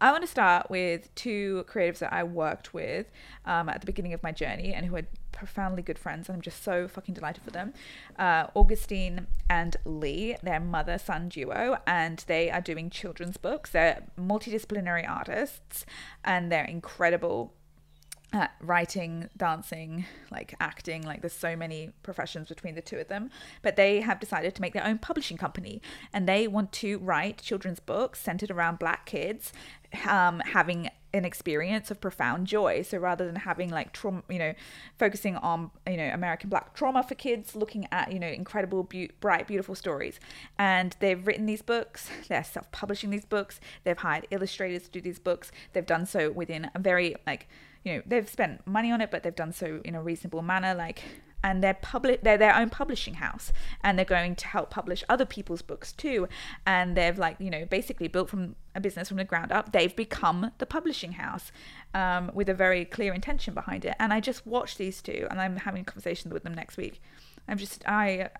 [0.00, 3.06] I want to start with two creatives that I worked with
[3.44, 6.28] um, at the beginning of my journey and who are profoundly good friends.
[6.28, 7.72] And I'm just so fucking delighted for them.
[8.18, 13.70] Uh, Augustine and Lee, they're mother son duo, and they are doing children's books.
[13.70, 15.84] They're multidisciplinary artists
[16.24, 17.54] and they're incredible
[18.32, 23.30] uh, writing, dancing, like acting, like there's so many professions between the two of them.
[23.60, 27.42] But they have decided to make their own publishing company and they want to write
[27.42, 29.52] children's books centered around black kids
[30.08, 32.82] um, having an experience of profound joy.
[32.82, 34.54] So rather than having like trauma, you know,
[34.98, 39.10] focusing on, you know, American black trauma for kids, looking at, you know, incredible, be-
[39.20, 40.18] bright, beautiful stories.
[40.58, 45.00] And they've written these books, they're self publishing these books, they've hired illustrators to do
[45.00, 45.52] these books.
[45.72, 47.48] They've done so within a very, like,
[47.84, 50.72] you know they've spent money on it but they've done so in a reasonable manner
[50.72, 51.02] like
[51.42, 53.52] and they're public they're their own publishing house
[53.82, 56.28] and they're going to help publish other people's books too.
[56.66, 59.94] And they've like you know basically built from a business from the ground up they've
[59.94, 61.52] become the publishing house
[61.94, 63.94] um, with a very clear intention behind it.
[63.98, 67.00] And i just watched these two and i'm having conversations with them next week.
[67.48, 68.30] I'm just i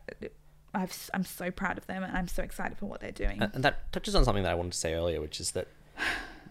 [0.75, 3.43] I've, i'm so proud of them and i'm so excited for what they're doing.
[3.43, 5.69] And that touches on something that I wanted to say earlier, which is that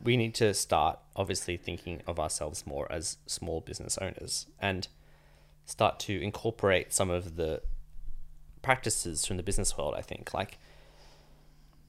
[0.03, 4.47] we need to start obviously thinking of ourselves more as small business owners.
[4.59, 4.87] And
[5.65, 7.61] start to incorporate some of the
[8.61, 9.95] practices from the business world.
[9.97, 10.59] I think, like,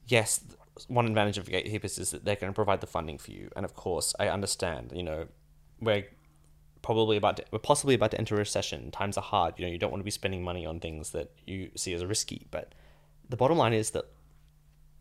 [0.06, 0.40] yes,
[0.88, 3.64] one advantage of gatekeepers is that they're going to provide the funding for you, and
[3.64, 4.92] of course, I understand.
[4.94, 5.26] You know,
[5.80, 6.06] we're
[6.82, 8.90] probably about to, we're possibly about to enter a recession.
[8.90, 9.54] Times are hard.
[9.58, 12.04] You know, you don't want to be spending money on things that you see as
[12.04, 12.46] risky.
[12.50, 12.74] But
[13.28, 14.06] the bottom line is that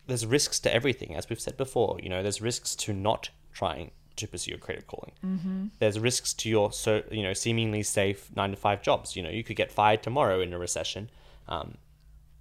[0.07, 1.99] there's risks to everything, as we've said before.
[2.01, 5.12] You know, there's risks to not trying to pursue a creative calling.
[5.26, 5.65] Mm-hmm.
[5.80, 9.15] There's risks to your so you know seemingly safe nine to five jobs.
[9.15, 11.10] You know, you could get fired tomorrow in a recession.
[11.47, 11.78] Um,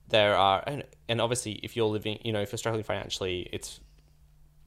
[0.08, 3.80] there are and, and obviously if you're living, you know, if you're struggling financially, it's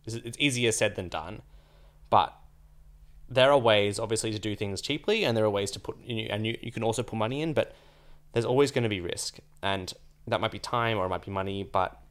[0.06, 1.42] it's easier said than done.
[2.10, 2.36] But
[3.30, 6.28] there are ways, obviously, to do things cheaply, and there are ways to put you
[6.30, 7.74] and you, you can also put money in, but
[8.34, 9.94] there's always going to be risk, and
[10.28, 12.02] that might be time or it might be money, but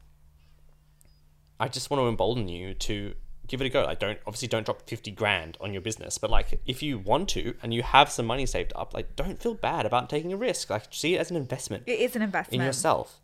[1.59, 3.13] I just want to embolden you to
[3.47, 3.83] give it a go.
[3.83, 7.29] Like, don't obviously don't drop fifty grand on your business, but like if you want
[7.29, 10.37] to and you have some money saved up, like don't feel bad about taking a
[10.37, 10.69] risk.
[10.69, 13.19] Like see it as an investment it is an investment in yourself,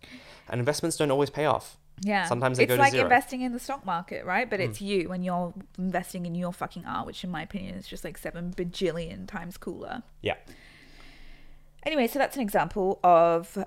[0.50, 1.78] and investments don't always pay off.
[2.02, 2.26] Yeah.
[2.26, 3.04] Sometimes they it's go to like zero.
[3.04, 3.12] Hmm.
[3.12, 4.50] investing in the stock market, right?
[4.50, 7.88] But it's you when you're investing in your fucking art, which in my opinion is
[7.88, 10.04] just like seven bajillion times cooler.
[10.22, 10.36] Yeah,
[11.84, 13.58] Anyway, so that's an example of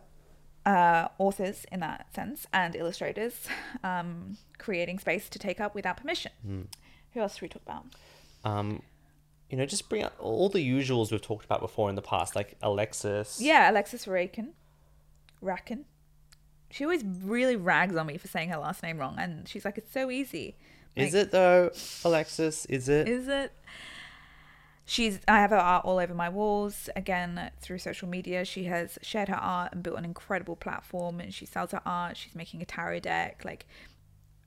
[0.64, 3.46] uh, authors in that sense and illustrators
[3.84, 6.32] um, creating space to take up without permission.
[6.44, 6.62] Hmm.
[7.14, 7.84] Who else should we talk about?
[8.44, 8.82] um,
[9.50, 12.34] you know, just bring out all the usuals we've talked about before in the past,
[12.34, 13.38] like Alexis.
[13.38, 14.54] Yeah, Alexis Rakin.
[15.42, 15.84] Rakin.
[16.70, 19.76] She always really rags on me for saying her last name wrong, and she's like,
[19.76, 20.56] "It's so easy."
[20.96, 21.70] Is it though,
[22.02, 22.64] Alexis?
[22.66, 23.06] Is it?
[23.06, 23.52] Is it?
[24.84, 25.20] She's.
[25.28, 26.88] I have her art all over my walls.
[26.96, 31.20] Again, through social media, she has shared her art and built an incredible platform.
[31.20, 32.16] And she sells her art.
[32.16, 33.66] She's making a tarot deck, like,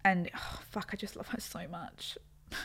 [0.03, 2.17] and oh, fuck, I just love her so much.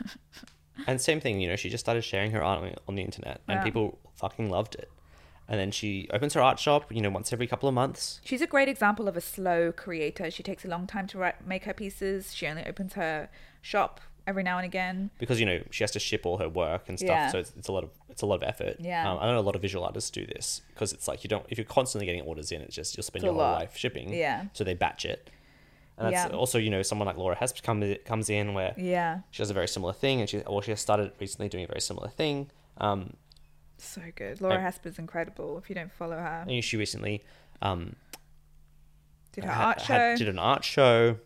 [0.87, 3.43] And same thing, you know, she just started sharing her art on- on the internet,
[3.47, 3.65] and Yeah.
[3.65, 4.91] people fucking loved it.
[5.49, 6.93] and then she opens her art shop.
[6.95, 8.21] You know, once every couple of months.
[8.25, 10.31] She's a great example of a slow creator.
[10.31, 12.33] She takes a long time to write, make her pieces.
[12.33, 13.29] She only opens her
[13.61, 15.11] shop every now and again.
[15.19, 17.29] because you know she has to ship all her work and stuff Yeah.
[17.29, 19.11] so it's, it's a lot of it's a lot of effort Yeah.
[19.11, 21.45] um, i know a lot of visual artists do this because it's like you don't
[21.49, 24.13] if you're constantly getting orders in it's just you'll spend It's your whole life shipping
[24.13, 24.45] Yeah.
[24.53, 25.31] so they batch it
[25.99, 26.37] and that's Yeah.
[26.37, 29.21] also you know someone like laura hesp comes comes in where Yeah.
[29.31, 31.69] she does a very similar thing and she or she has started recently doing a
[31.69, 33.15] very similar thing um
[33.79, 34.41] So good.
[34.43, 35.57] Laura And- Hesper's incredible.
[35.59, 37.23] If you don't follow her, and she recently
[37.63, 37.97] um
[39.33, 39.95] did her ha- art show.
[39.95, 41.17] had- did an art show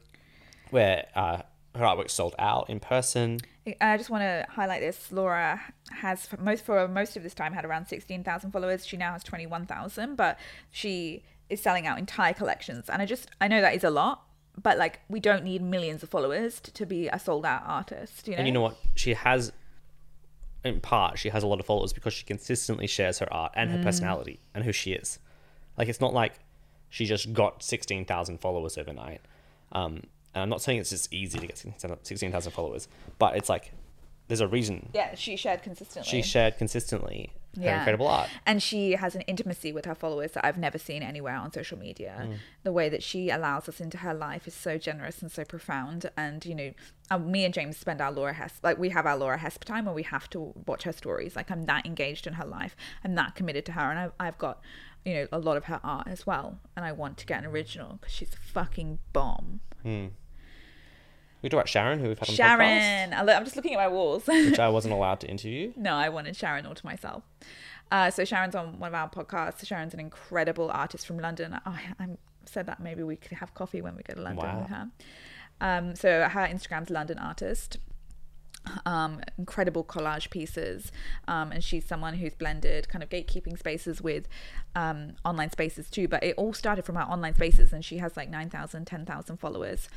[0.71, 1.43] where uh
[1.75, 3.41] her artwork sold out in person
[3.81, 5.11] I just want to highlight this.
[5.11, 5.59] Laura
[5.91, 8.85] has for most for most of this time had around sixteen thousand followers.
[8.85, 10.39] She now has twenty one thousand, but
[10.71, 12.91] she is selling out entire collections.
[12.91, 14.23] And I just I know that is a lot,
[14.63, 18.29] but like we don't need millions of followers to, to be a sold out artist.
[18.29, 18.39] You know.
[18.41, 18.77] And you know what?
[18.97, 19.51] She has,
[20.63, 23.71] in part, she has a lot of followers because she consistently shares her art and
[23.71, 23.83] her Mm.
[23.85, 25.19] personality and who she is.
[25.79, 26.35] Like, it's not like
[26.91, 29.23] she just got 16,000 followers overnight.
[29.73, 30.03] Um,
[30.35, 33.73] and I'm not saying it's just easy to get 16,000 followers, but it's like,
[34.29, 34.89] there's a reason.
[34.95, 36.11] Yeah, she shared consistently.
[36.11, 37.79] She shared consistently her Yeah.
[37.79, 38.31] incredible art.
[38.47, 41.79] and she has an intimacy with her followers that I've never seen anywhere on social
[41.79, 42.23] media.
[42.27, 42.39] Mm.
[42.65, 46.11] The way that she allows us into her life is so generous and so profound.
[46.17, 46.73] And you know,
[47.11, 49.85] uh, me and James spend our Laura Hesp like we have our Laura Hesp time
[49.85, 51.37] where we have to watch her stories.
[51.37, 52.75] Like I'm that engaged in her life.
[53.05, 54.61] I'm that committed to her, and I've, I've got
[55.05, 56.59] you know a lot of her art as well.
[56.77, 59.61] And I want to get an original because she's a fucking bomb.
[61.45, 63.55] We talk about Sharon, who we've had on the podcast, Sharon, I lo- I'm just
[63.55, 64.27] looking at my walls.
[64.27, 65.73] which I wasn't allowed to interview.
[65.77, 67.23] No, I wanted Sharon all to myself.
[67.93, 69.65] Uh, so Sharon's on one of our podcasts.
[69.67, 71.53] Sharon's an incredible artist from London.
[71.67, 72.07] I, I
[72.47, 74.61] said that maybe we could have coffee when we go to London Wow.
[74.61, 74.89] with her.
[75.61, 77.77] Um, so her Instagram's London Artist.
[78.87, 80.91] Um, incredible collage pieces,
[81.29, 84.27] um, and she's someone who's blended kind of gatekeeping spaces with
[84.75, 86.09] um, online spaces too.
[86.09, 89.91] But it all started from her online spaces, and she has like 9,000, 10,000 followers.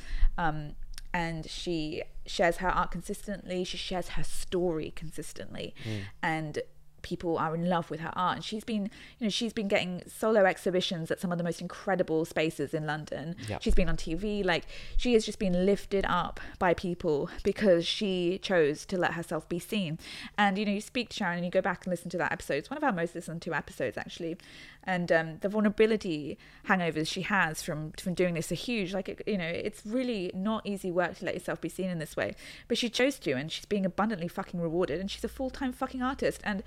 [1.12, 3.64] And she shares her art consistently.
[3.64, 6.00] She shares her story consistently, mm.
[6.22, 6.60] and
[7.02, 8.36] people are in love with her art.
[8.36, 11.60] And she's been, you know, she's been getting solo exhibitions at some of the most
[11.60, 13.36] incredible spaces in London.
[13.48, 13.62] Yep.
[13.62, 14.44] She's been on TV.
[14.44, 14.64] Like
[14.96, 19.58] she has just been lifted up by people because she chose to let herself be
[19.58, 19.98] seen.
[20.36, 22.32] And you know, you speak to Sharon and you go back and listen to that
[22.32, 22.54] episode.
[22.54, 24.36] It's one of our most listened to episodes actually.
[24.84, 28.94] And um, the vulnerability hangovers she has from from doing this are huge.
[28.94, 31.98] Like it, you know, it's really not easy work to let yourself be seen in
[31.98, 32.34] this way.
[32.68, 34.98] But she chose to, and she's being abundantly fucking rewarded.
[34.98, 36.40] And she's a full time fucking artist.
[36.44, 36.62] And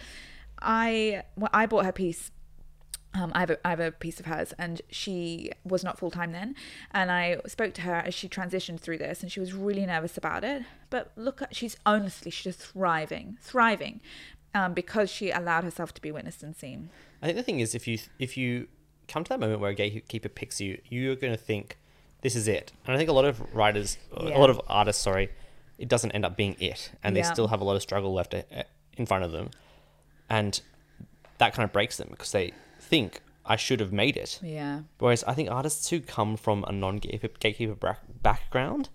[0.62, 2.32] I, well, I bought her piece
[3.14, 6.12] um, I have a, I have a piece of hers, and she was not full
[6.12, 6.56] time then.
[6.92, 10.18] And I spoke to her as she transitioned through this, and she was really nervous
[10.18, 10.64] about it.
[10.90, 14.00] But look, at she's honestly she's just thriving, thriving,
[14.56, 16.90] um, because she allowed herself to be witnessed and seen.
[17.22, 18.68] I think the thing is, if you if you
[19.10, 21.78] come to that moment where a gatekeeper picks you, you're going to think
[22.22, 22.72] this is it.
[22.86, 24.38] And I think a lot of writers, Yeah.
[24.38, 25.32] a lot of artists, sorry,
[25.78, 28.34] it doesn't end up being it, and they still have a lot of struggle left
[28.34, 28.44] uh,
[28.96, 29.50] in front of them,
[30.38, 30.54] and
[31.38, 34.40] that kind of breaks them because they think I should have made it.
[34.44, 38.90] Yeah, Whereas I think artists who come from a non-gatekeeper gatekeeper bra- background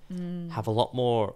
[0.56, 1.34] have a lot more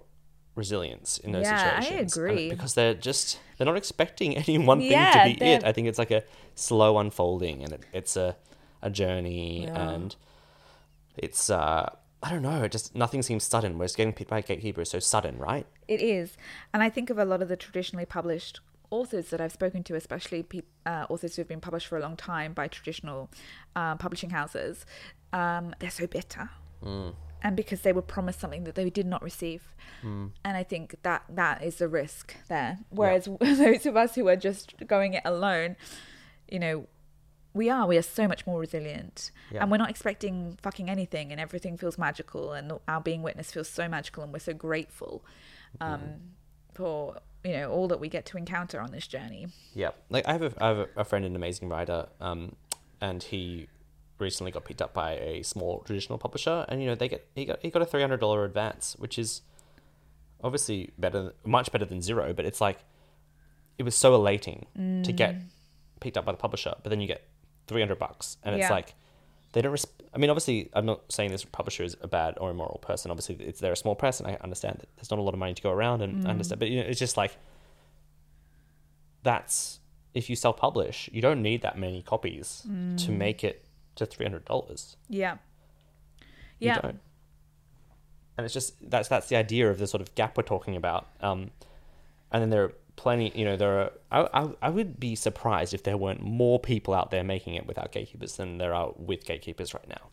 [0.56, 1.50] resilience in those Mm.
[1.50, 2.16] Yeah, I situations.
[2.16, 2.50] And agree.
[2.50, 5.38] because they're just they're not expecting any one thing Yeah, to be it.
[5.40, 6.22] they're- I think it's like a
[6.54, 8.36] slow unfolding, and it, it's a
[8.82, 9.90] a journey, Yeah.
[9.90, 10.16] and
[11.16, 11.90] it's uh
[12.22, 13.78] I don't know, it just nothing seems sudden.
[13.78, 15.66] Whereas getting picked by a gatekeeper is so sudden, right?
[15.88, 16.36] it is.
[16.72, 18.60] And I think of a lot of the traditionally published
[18.90, 22.00] authors that I've spoken to, especially peop uh, authors who have been published for a
[22.00, 23.30] long time by traditional
[23.76, 24.84] uh, publishing houses.
[25.32, 26.50] Um, they're so bitter.
[27.42, 29.62] and because they were promised something that they did not receive.
[30.02, 32.78] And I think that that is the risk there.
[32.90, 35.76] Whereas those of us who are just going it alone,
[36.48, 36.86] you know,
[37.52, 39.60] we are we are so much more resilient, Yeah.
[39.62, 43.68] and we're not expecting fucking anything, and everything feels magical, and our being witness feels
[43.68, 45.24] so magical, and we're so grateful
[45.80, 46.02] um,
[46.72, 49.48] for you know all that we get to encounter on this journey.
[49.74, 52.56] Yeah, like I have a, I have a, friend, an amazing writer, um,
[53.00, 53.68] and he
[54.18, 57.44] recently got picked up by a small traditional publisher, and you know they get he
[57.44, 59.42] got he got a three hundred dollar advance, which is
[60.42, 62.32] obviously better, much better than zero.
[62.32, 62.78] But it's like
[63.78, 64.66] it was so elating
[65.04, 65.36] to get
[66.00, 67.26] picked up by the publisher, but then you get
[67.66, 68.94] three hundred bucks, and it's like
[69.52, 69.72] they don't.
[69.72, 73.10] Resp- I mean, obviously, I'm not saying this publisher is a bad or immoral person.
[73.10, 75.40] Obviously, it's they're a small press, and I understand that there's not a lot of
[75.40, 76.58] money to go around, and I understand.
[76.58, 77.36] But you know, it's just like
[79.22, 79.80] that's
[80.14, 82.62] if you self publish, you don't need that many copies
[82.98, 83.64] to make it
[83.96, 84.96] to three hundred dollars.
[85.08, 85.34] Yeah.
[86.58, 86.80] You Yeah.
[86.80, 87.00] don't.
[88.36, 91.08] And it's just that's that's the idea of the sort of gap we're talking about.
[91.20, 91.50] Um,
[92.32, 93.32] and then there are plenty.
[93.34, 93.92] You know, there are.
[94.10, 97.66] I, I I would be surprised if there weren't more people out there making it
[97.66, 100.10] without gatekeepers than there are with gatekeepers right now.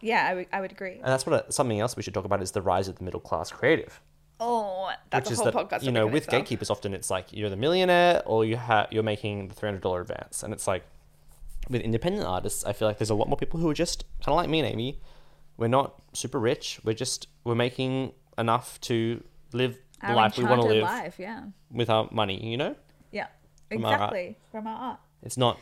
[0.00, 0.94] Yeah, I would, I would agree.
[0.94, 3.04] And that's what a, something else we should talk about is the rise of the
[3.04, 4.00] middle class creative.
[4.40, 5.84] Oh, that's which a is whole that podcast.
[5.84, 6.40] you know with itself.
[6.42, 9.82] gatekeepers often it's like you're the millionaire or you have you're making the three hundred
[9.82, 10.82] dollar advance, and it's like
[11.70, 14.32] with independent artists, I feel like there's a lot more people who are just kind
[14.32, 15.00] of like me and Amy.
[15.56, 16.80] We're not super rich.
[16.82, 21.44] We're just we're making enough to live the life we want to live life, yeah,
[21.70, 22.44] with our money.
[22.44, 22.76] You know,
[23.10, 23.26] yeah,
[23.70, 24.00] From our art.
[24.12, 25.00] exactly from our art.
[25.22, 25.58] it's not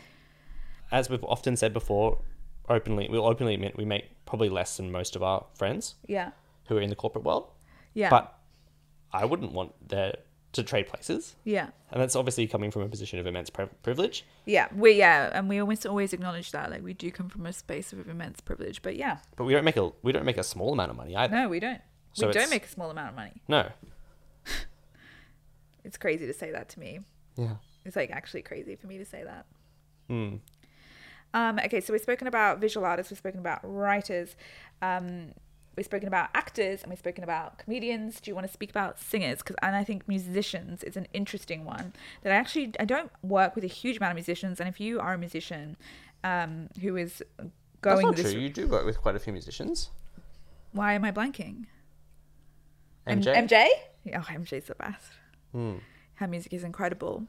[0.93, 2.23] as we've often said before.
[2.69, 6.31] Openly, we'll openly admit we make probably less than most of our friends Yeah,
[6.69, 7.51] who are in the corporate world.
[7.95, 8.33] yeah, But
[9.13, 10.15] I wouldn't want there
[10.53, 11.35] to trade places.
[11.43, 11.71] yeah.
[11.91, 14.25] And that's obviously coming from a position of immense pri- privilege.
[14.47, 16.71] Yeah, we yeah, and we almost always acknowledge that.
[16.71, 19.65] Like we do come from a space of immense privilege, but yeah, But we don't
[19.65, 21.35] make a we don't make a small amount of money either.
[21.35, 21.81] no, we don't.
[22.13, 23.43] So we don't it's- make a small amount of money.
[23.49, 23.69] No.
[25.85, 27.01] It's crazy to say that to me.
[27.37, 27.55] Yeah.
[27.85, 29.47] It's like actually crazy for me to say that.
[30.09, 30.37] Hmm.
[31.33, 34.35] Um, okay, so we've spoken about visual artists, we've spoken about writers,
[34.83, 35.33] um,
[35.77, 38.21] we've spoken about actors, and we've spoken about comedians.
[38.21, 39.39] Do you want to speak about singers?
[39.39, 43.55] Because and I think musicians is an interesting one that I actually I don't work
[43.55, 45.77] with a huge amount of musicians, and if you are a musician
[46.25, 47.51] um, who is That's
[47.81, 48.41] going not this, true.
[48.41, 49.91] You do work with quite a few musicians.
[50.73, 51.67] why am I blanking?
[53.07, 53.49] M- MJ.
[53.49, 53.67] MJ?
[54.15, 55.13] Oh, MJ's the best.
[55.53, 55.77] Hmm.
[56.15, 57.25] Her music is incredible.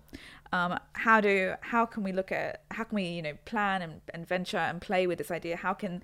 [0.52, 4.02] Um, how do how can we look at how can we you know plan and,
[4.14, 5.56] and venture and play with this idea?
[5.56, 6.02] How can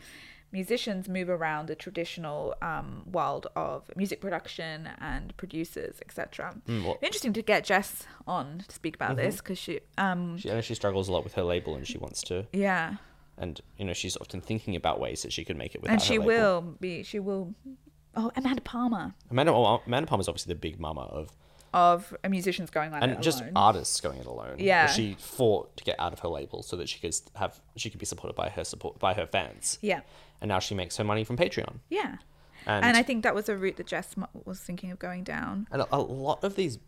[0.54, 6.56] musicians move around the traditional um, world of music production and producers, etc.
[6.68, 9.26] Mm, Interesting to get Jess on to speak about Mm-hmm.
[9.26, 11.86] this because she, um, She, I know she struggles a lot with her label, and
[11.86, 12.96] she wants to, yeah,
[13.38, 16.02] and you know, she's often thinking about ways that she could make it without and
[16.02, 17.54] her she will be, she will.
[18.16, 21.30] Oh, Amanda Palmer Amanda, well, Amanda Palmer is obviously the big mama of,
[21.86, 23.52] of a musicians going on and just alone.
[23.56, 24.56] artists going it alone.
[24.58, 24.88] Yeah.
[24.88, 28.00] she fought to get out of her label so that she could have she could
[28.00, 30.02] be supported by her support by her fans, yeah,
[30.42, 31.76] and now she makes her money from Patreon.
[31.90, 32.16] yeah.
[32.66, 34.14] And And I think that was a route that Jess
[34.44, 35.68] was thinking of going down.
[35.72, 36.80] And a, a lot of these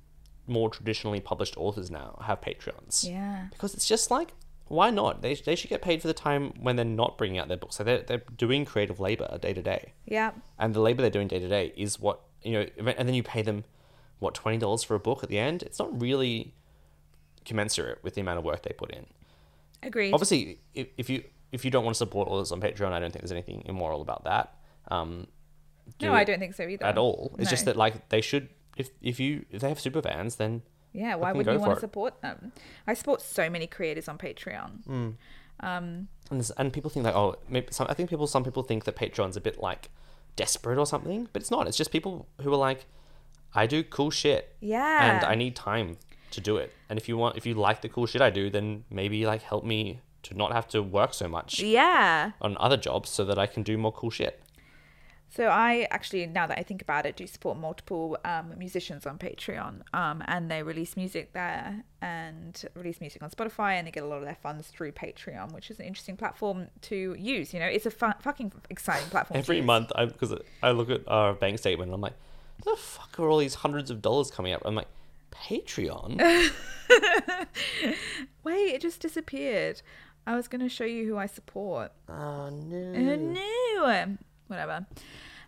[0.45, 3.07] more traditionally published authors now have Patreons.
[3.07, 3.47] Yeah.
[3.51, 4.33] Because it's just like,
[4.67, 5.21] why not?
[5.21, 7.77] They, they should get paid for the time when they're not bringing out their books.
[7.77, 9.93] So they're, they're doing creative labor day to day.
[10.05, 10.31] Yeah.
[10.57, 12.65] And the labor they're doing day to day is what, you know,
[12.97, 13.63] and then you pay them,
[14.19, 15.63] what, $20 for a book at the end?
[15.63, 16.53] It's not really
[17.45, 19.05] commensurate with the amount of work they put in.
[19.81, 20.13] Agreed.
[20.13, 23.11] Obviously, if, if you if you don't want to support authors on Patreon, I don't
[23.11, 24.55] think there's anything immoral about that.
[24.89, 25.27] Um,
[26.01, 26.85] no, I don't think so either.
[26.85, 27.35] at all.
[27.39, 30.61] It's just that like they should if if you if they have super fans, then
[30.93, 32.51] Yeah, why would go you want for to support them?
[32.87, 34.85] I support so many creators on Patreon.
[34.87, 35.13] Mm.
[35.61, 38.85] Um, and, and people think like oh maybe some, I think people some people think
[38.85, 39.89] that Patreon's a bit like
[40.35, 41.67] desperate or something, but it's not.
[41.67, 42.85] It's just people who are like
[43.53, 45.17] I do cool shit yeah.
[45.17, 45.97] and I need time
[46.31, 46.73] to do it.
[46.89, 49.41] And if you want if you like the cool shit I do, then maybe like
[49.41, 52.31] help me to not have to work so much yeah.
[52.41, 54.41] on other jobs so that I can do more cool shit.
[55.31, 59.19] So I actually, now that I think about it, do support multiple um, musicians on
[59.19, 64.01] Patreon, um, and they release music there and release music on Spotify, and they get
[64.01, 67.53] a lot of their funds through Patreon, which is an interesting platform to use.
[67.53, 69.37] You know, it's a fu- fucking exciting platform.
[69.37, 70.33] Every month, I because
[70.63, 72.17] I look at our bank statement and I'm like,
[72.65, 74.61] the fuck are all these hundreds of dollars coming up?
[74.65, 74.87] I'm like,
[75.31, 76.19] Patreon.
[78.43, 79.81] Wait, it just disappeared.
[80.27, 81.91] I was going to show you who I support.
[82.07, 82.93] oh no.
[82.95, 84.17] Oh no!
[84.47, 84.85] Whatever.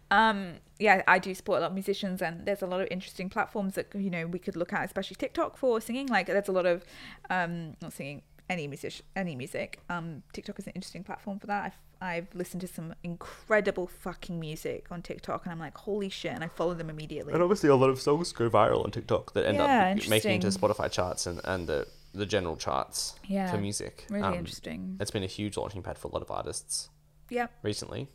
[0.10, 3.30] Um, yeah, I do support a lot of musicians, and there's a lot of interesting
[3.30, 6.08] platforms that you know we could look at, especially TikTok for singing.
[6.08, 6.84] Like, there's a lot of
[7.30, 9.80] um, not singing any music, any music.
[9.90, 11.66] Um, TikTok is an interesting platform for that.
[11.66, 16.32] I've I've listened to some incredible fucking music on TikTok, and I'm like, holy shit!
[16.34, 17.32] And I follow them immediately.
[17.34, 20.32] And obviously, a lot of songs go viral on TikTok that end Yeah, up making
[20.32, 20.48] it into.
[20.48, 24.08] Spotify charts and, and the, the general charts Yeah, for music.
[24.10, 24.98] Really Um, interesting.
[25.00, 26.90] It's been a huge launching pad for a lot of artists
[27.30, 27.48] Yeah.
[27.62, 28.10] recently.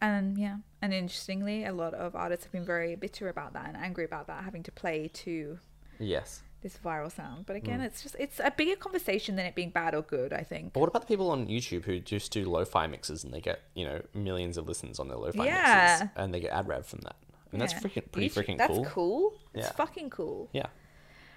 [0.00, 3.76] And yeah, and interestingly, a lot of artists have been very bitter about that and
[3.76, 5.58] angry about that, having to play to
[5.98, 6.42] Yes.
[6.62, 7.46] This viral sound.
[7.46, 7.62] But Mm.
[7.62, 10.32] again, it's just it's a bigger conversation than it being bad or good.
[10.32, 10.72] I think.
[10.72, 13.60] But what about the people on YouTube who just do lo-fi mixes and they get
[13.74, 15.98] you know millions of listens on their lo-fi Yeah.
[16.00, 17.16] mixes and they get ad rev from that?
[17.52, 18.82] And that's freaking pretty YouTube- freaking that's cool.
[18.82, 19.34] That's cool.
[19.54, 20.50] It's fucking cool.
[20.52, 20.66] Yeah.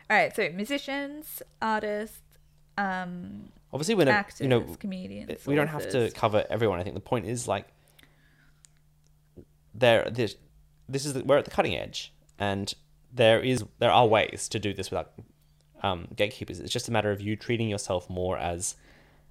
[0.09, 2.19] All right, so musicians, artists,
[2.78, 5.45] um, Obviously, a, actors, you know comedians.
[5.47, 6.80] we don't have to cover everyone.
[6.80, 7.67] I think the point is like
[9.74, 10.36] there this
[10.89, 12.74] this is the, we're at the cutting edge and
[13.14, 15.12] there is there are ways to do this without
[15.84, 16.59] um, gatekeepers.
[16.59, 18.76] It's just a matter of you treating yourself more as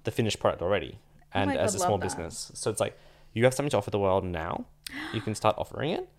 [0.03, 0.99] the finished product already
[1.33, 2.05] and my as God, a small that.
[2.05, 2.51] business.
[2.55, 2.97] So it's like
[3.33, 4.65] you have something to offer the world now.
[5.13, 6.09] You can start offering it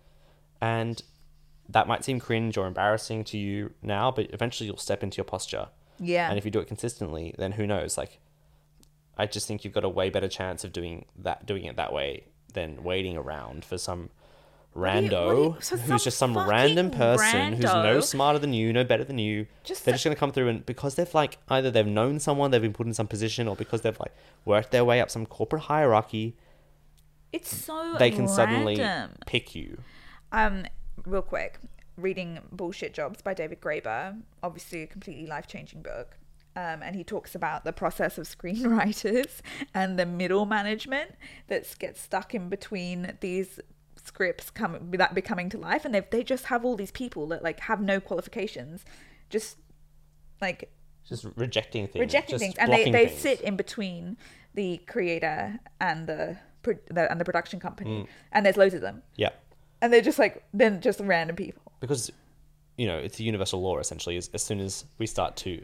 [0.61, 1.01] and
[1.69, 5.25] that might seem cringe or embarrassing to you now, but eventually you'll step into your
[5.25, 5.67] posture.
[5.99, 6.29] Yeah.
[6.29, 7.97] And if you do it consistently, then who knows?
[7.97, 8.19] Like,
[9.17, 11.93] I just think you've got a way better chance of doing that, doing it that
[11.93, 14.09] way than waiting around for some
[14.73, 18.73] do you- rando you- so who's just some random person who's no smarter than you,
[18.73, 19.47] no better than you.
[19.63, 22.51] Just they're the- just gonna come through and because they've like either they've known someone,
[22.51, 24.13] they've been put in some position, or because they've like
[24.45, 26.35] worked their way up some corporate hierarchy,
[27.31, 28.75] it's so they can suddenly
[29.25, 29.79] pick you.
[30.31, 30.65] Um,
[31.05, 31.59] real quick,
[31.97, 36.17] reading Bullshit Jobs by David Graeber, obviously a completely life changing book.
[36.55, 39.41] Um, and he talks about the process of screenwriters
[39.73, 41.15] and the middle management
[41.47, 43.59] that gets stuck in between these
[44.03, 47.27] scripts coming that be coming to life, and they they just have all these people
[47.27, 48.85] that like have no qualifications,
[49.29, 49.57] just
[50.41, 50.71] like
[51.07, 51.99] Just rejecting things.
[52.01, 53.19] rejecting things, and they, they things.
[53.21, 54.17] sit in between
[54.53, 58.07] the creator and the, pro- the and the production company, mm.
[58.31, 59.29] and there's loads of them, Yeah.
[59.81, 61.61] and they're just like then just random people.
[61.79, 62.11] because
[62.77, 65.63] you know it's a universal law essentially as, as soon as we start to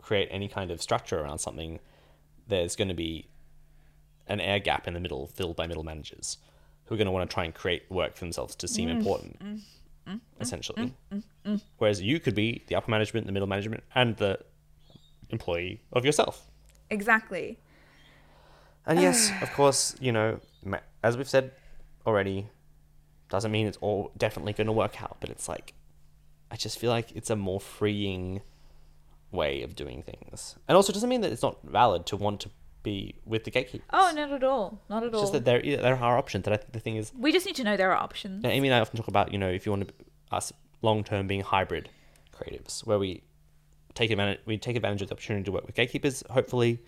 [0.00, 1.78] create any kind of structure around something
[2.48, 3.28] there's going to be
[4.26, 6.38] an air gap in the middle filled by middle managers
[6.86, 8.92] who are going to want to try and create work for themselves to seem mm.
[8.92, 9.60] important mm.
[10.08, 10.20] Mm.
[10.40, 10.94] essentially.
[11.78, 14.38] Whereas you could be the upper management the middle management and the
[15.30, 16.46] employee of yourself.
[16.90, 17.58] Exactly.
[18.86, 20.40] and yes, of course, you know,
[21.02, 21.52] as we've said
[22.06, 22.48] already,
[23.28, 25.74] doesn't mean it's all definitely going to work out, but it's like,
[26.50, 28.42] I just feel like it's a more freeing
[29.32, 30.56] way of doing things.
[30.68, 32.50] And also, doesn't mean that it's not valid to want to
[32.86, 33.88] be with the gatekeepers.
[33.92, 34.80] Oh, not at all.
[34.88, 35.20] Not at It's all.
[35.22, 36.46] just that there, there are options.
[36.46, 38.44] And I think the thing is, we just need to know there are options.
[38.44, 39.94] now, Amy and I often talk about, you know, if you want to,
[40.30, 41.90] us long term being hybrid
[42.32, 43.22] creatives, where we
[43.94, 46.78] take advantage, we take advantage of the opportunity to work with gatekeepers, hopefully,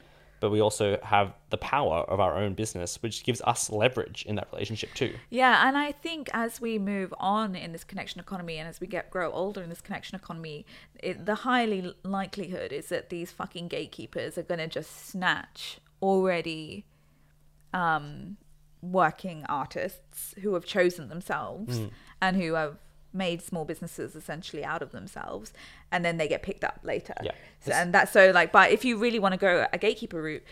[0.40, 4.36] but we also have the power of our own business, which gives us leverage in
[4.36, 5.14] that relationship too.
[5.30, 8.86] Yeah, and I think as we move on in this connection economy and as we
[8.86, 10.64] get grow older in this connection economy,
[11.02, 16.84] it, the highly likelihood is that these fucking gatekeepers are going to just snatch already
[17.74, 18.36] um,
[18.82, 21.86] working artists who have chosen themselves Hmm.
[22.20, 22.76] and who have
[23.12, 25.52] made small businesses essentially out of themselves
[25.90, 27.32] and then they get picked up later Yeah.
[27.58, 30.42] so, and that's so like but if you really want to go a gatekeeper route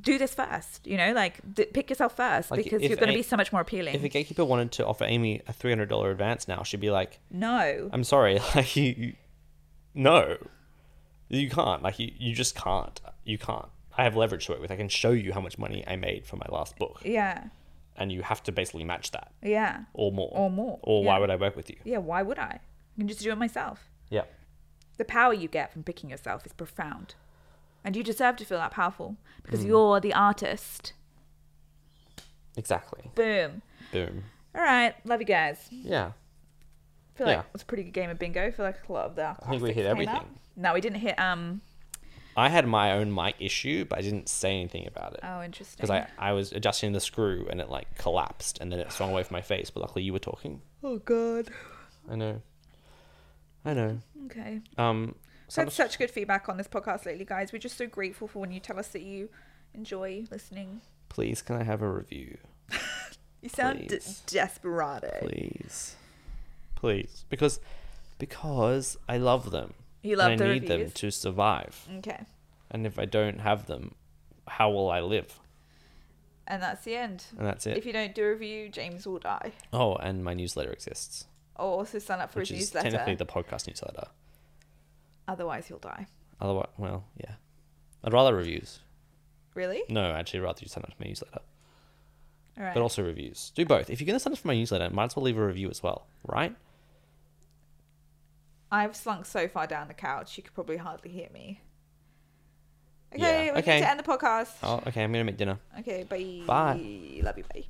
[0.00, 3.14] do this first you know like d- pick yourself first Like, because you're going to
[3.14, 5.90] be so much more appealing If a gatekeeper wanted to offer Amy a three hundred
[5.90, 9.12] dollar advance now, she'd be like, no "I'm sorry, like you, you
[9.94, 10.38] no,
[11.28, 11.82] you can't.
[11.82, 12.98] Like you, you just can't.
[13.24, 13.68] You can't.
[13.98, 14.70] I have leverage to work with.
[14.70, 17.44] I can show you how much money I made from my last book, yeah
[17.96, 21.28] and you have to basically match that yeah or more, Or more, or why would
[21.28, 21.76] I work with you?
[21.84, 22.60] yeah why would i
[22.96, 24.22] i can just do it myself Yeah,
[24.96, 27.14] the power you get from picking yourself is profound
[27.84, 29.42] and you deserve to feel that powerful Mm.
[29.42, 30.92] because you're the artist
[32.56, 33.10] exactly.
[33.14, 33.62] boom
[33.92, 34.24] Boom.
[34.54, 36.12] all right love you guys Yeah.
[36.12, 37.36] I feel Yeah.
[37.38, 38.46] like it was a pretty good game of bingo.
[38.46, 40.14] I feel like a lot of the I think we hit everything.
[40.14, 40.26] out.
[40.56, 41.18] No, we didn't hit.
[41.18, 41.60] Um.
[42.36, 45.20] I had my own mic issue, but I didn't say anything about it.
[45.22, 45.76] Oh, interesting.
[45.76, 49.10] because I, I was adjusting the screw and it like collapsed and then it swung
[49.10, 49.68] away from my face.
[49.70, 50.62] But luckily you were talking.
[50.82, 51.48] Oh God.
[52.10, 52.40] I know.
[53.64, 53.98] I know.
[54.26, 54.60] Okay.
[54.78, 55.14] Um,
[55.48, 57.52] So had such good feedback on this podcast lately, guys.
[57.52, 59.28] We're just so grateful for when you tell us that you
[59.74, 60.80] enjoy listening.
[61.08, 62.38] please, can I have a review?
[63.42, 64.22] You sound d- Please.
[64.26, 65.16] desperado.
[65.20, 65.96] Please,
[66.74, 67.58] please, because
[68.18, 69.72] because I love them.
[70.02, 71.86] You love and I the need them to survive.
[71.98, 72.24] Okay.
[72.70, 73.94] And if I don't have them,
[74.48, 75.38] how will I live?
[76.46, 77.24] And that's the end.
[77.38, 77.76] And that's it.
[77.76, 79.52] If you don't do a review, James will die.
[79.72, 81.26] oh, and my newsletter exists,
[81.56, 82.90] Or also sign up for which his is newsletter.
[82.90, 84.08] technically the podcast newsletter.
[85.28, 86.06] Otherwise, he'll die.
[86.40, 87.34] Otherwise, well, yeah.
[88.02, 88.80] I'd rather reviews.
[89.54, 89.82] Really?
[89.88, 91.40] No, actually, I'd rather you sign up to my newsletter.
[92.58, 92.74] All right.
[92.74, 93.52] but also reviews.
[93.54, 93.88] Do both.
[93.90, 95.70] If you're going to sign up for my newsletter, might as well leave a review
[95.70, 96.54] as well, right?
[98.70, 101.60] I've slunk so far down the couch, you could probably hardly hear me.
[103.14, 103.74] Yeah, Okay, we okay.
[103.76, 104.52] need to end the podcast.
[104.62, 105.02] Oh, okay.
[105.02, 105.58] I'm going to make dinner.
[105.80, 106.42] Okay, bye.
[106.46, 107.20] Bye.
[107.22, 107.64] Love you, bye.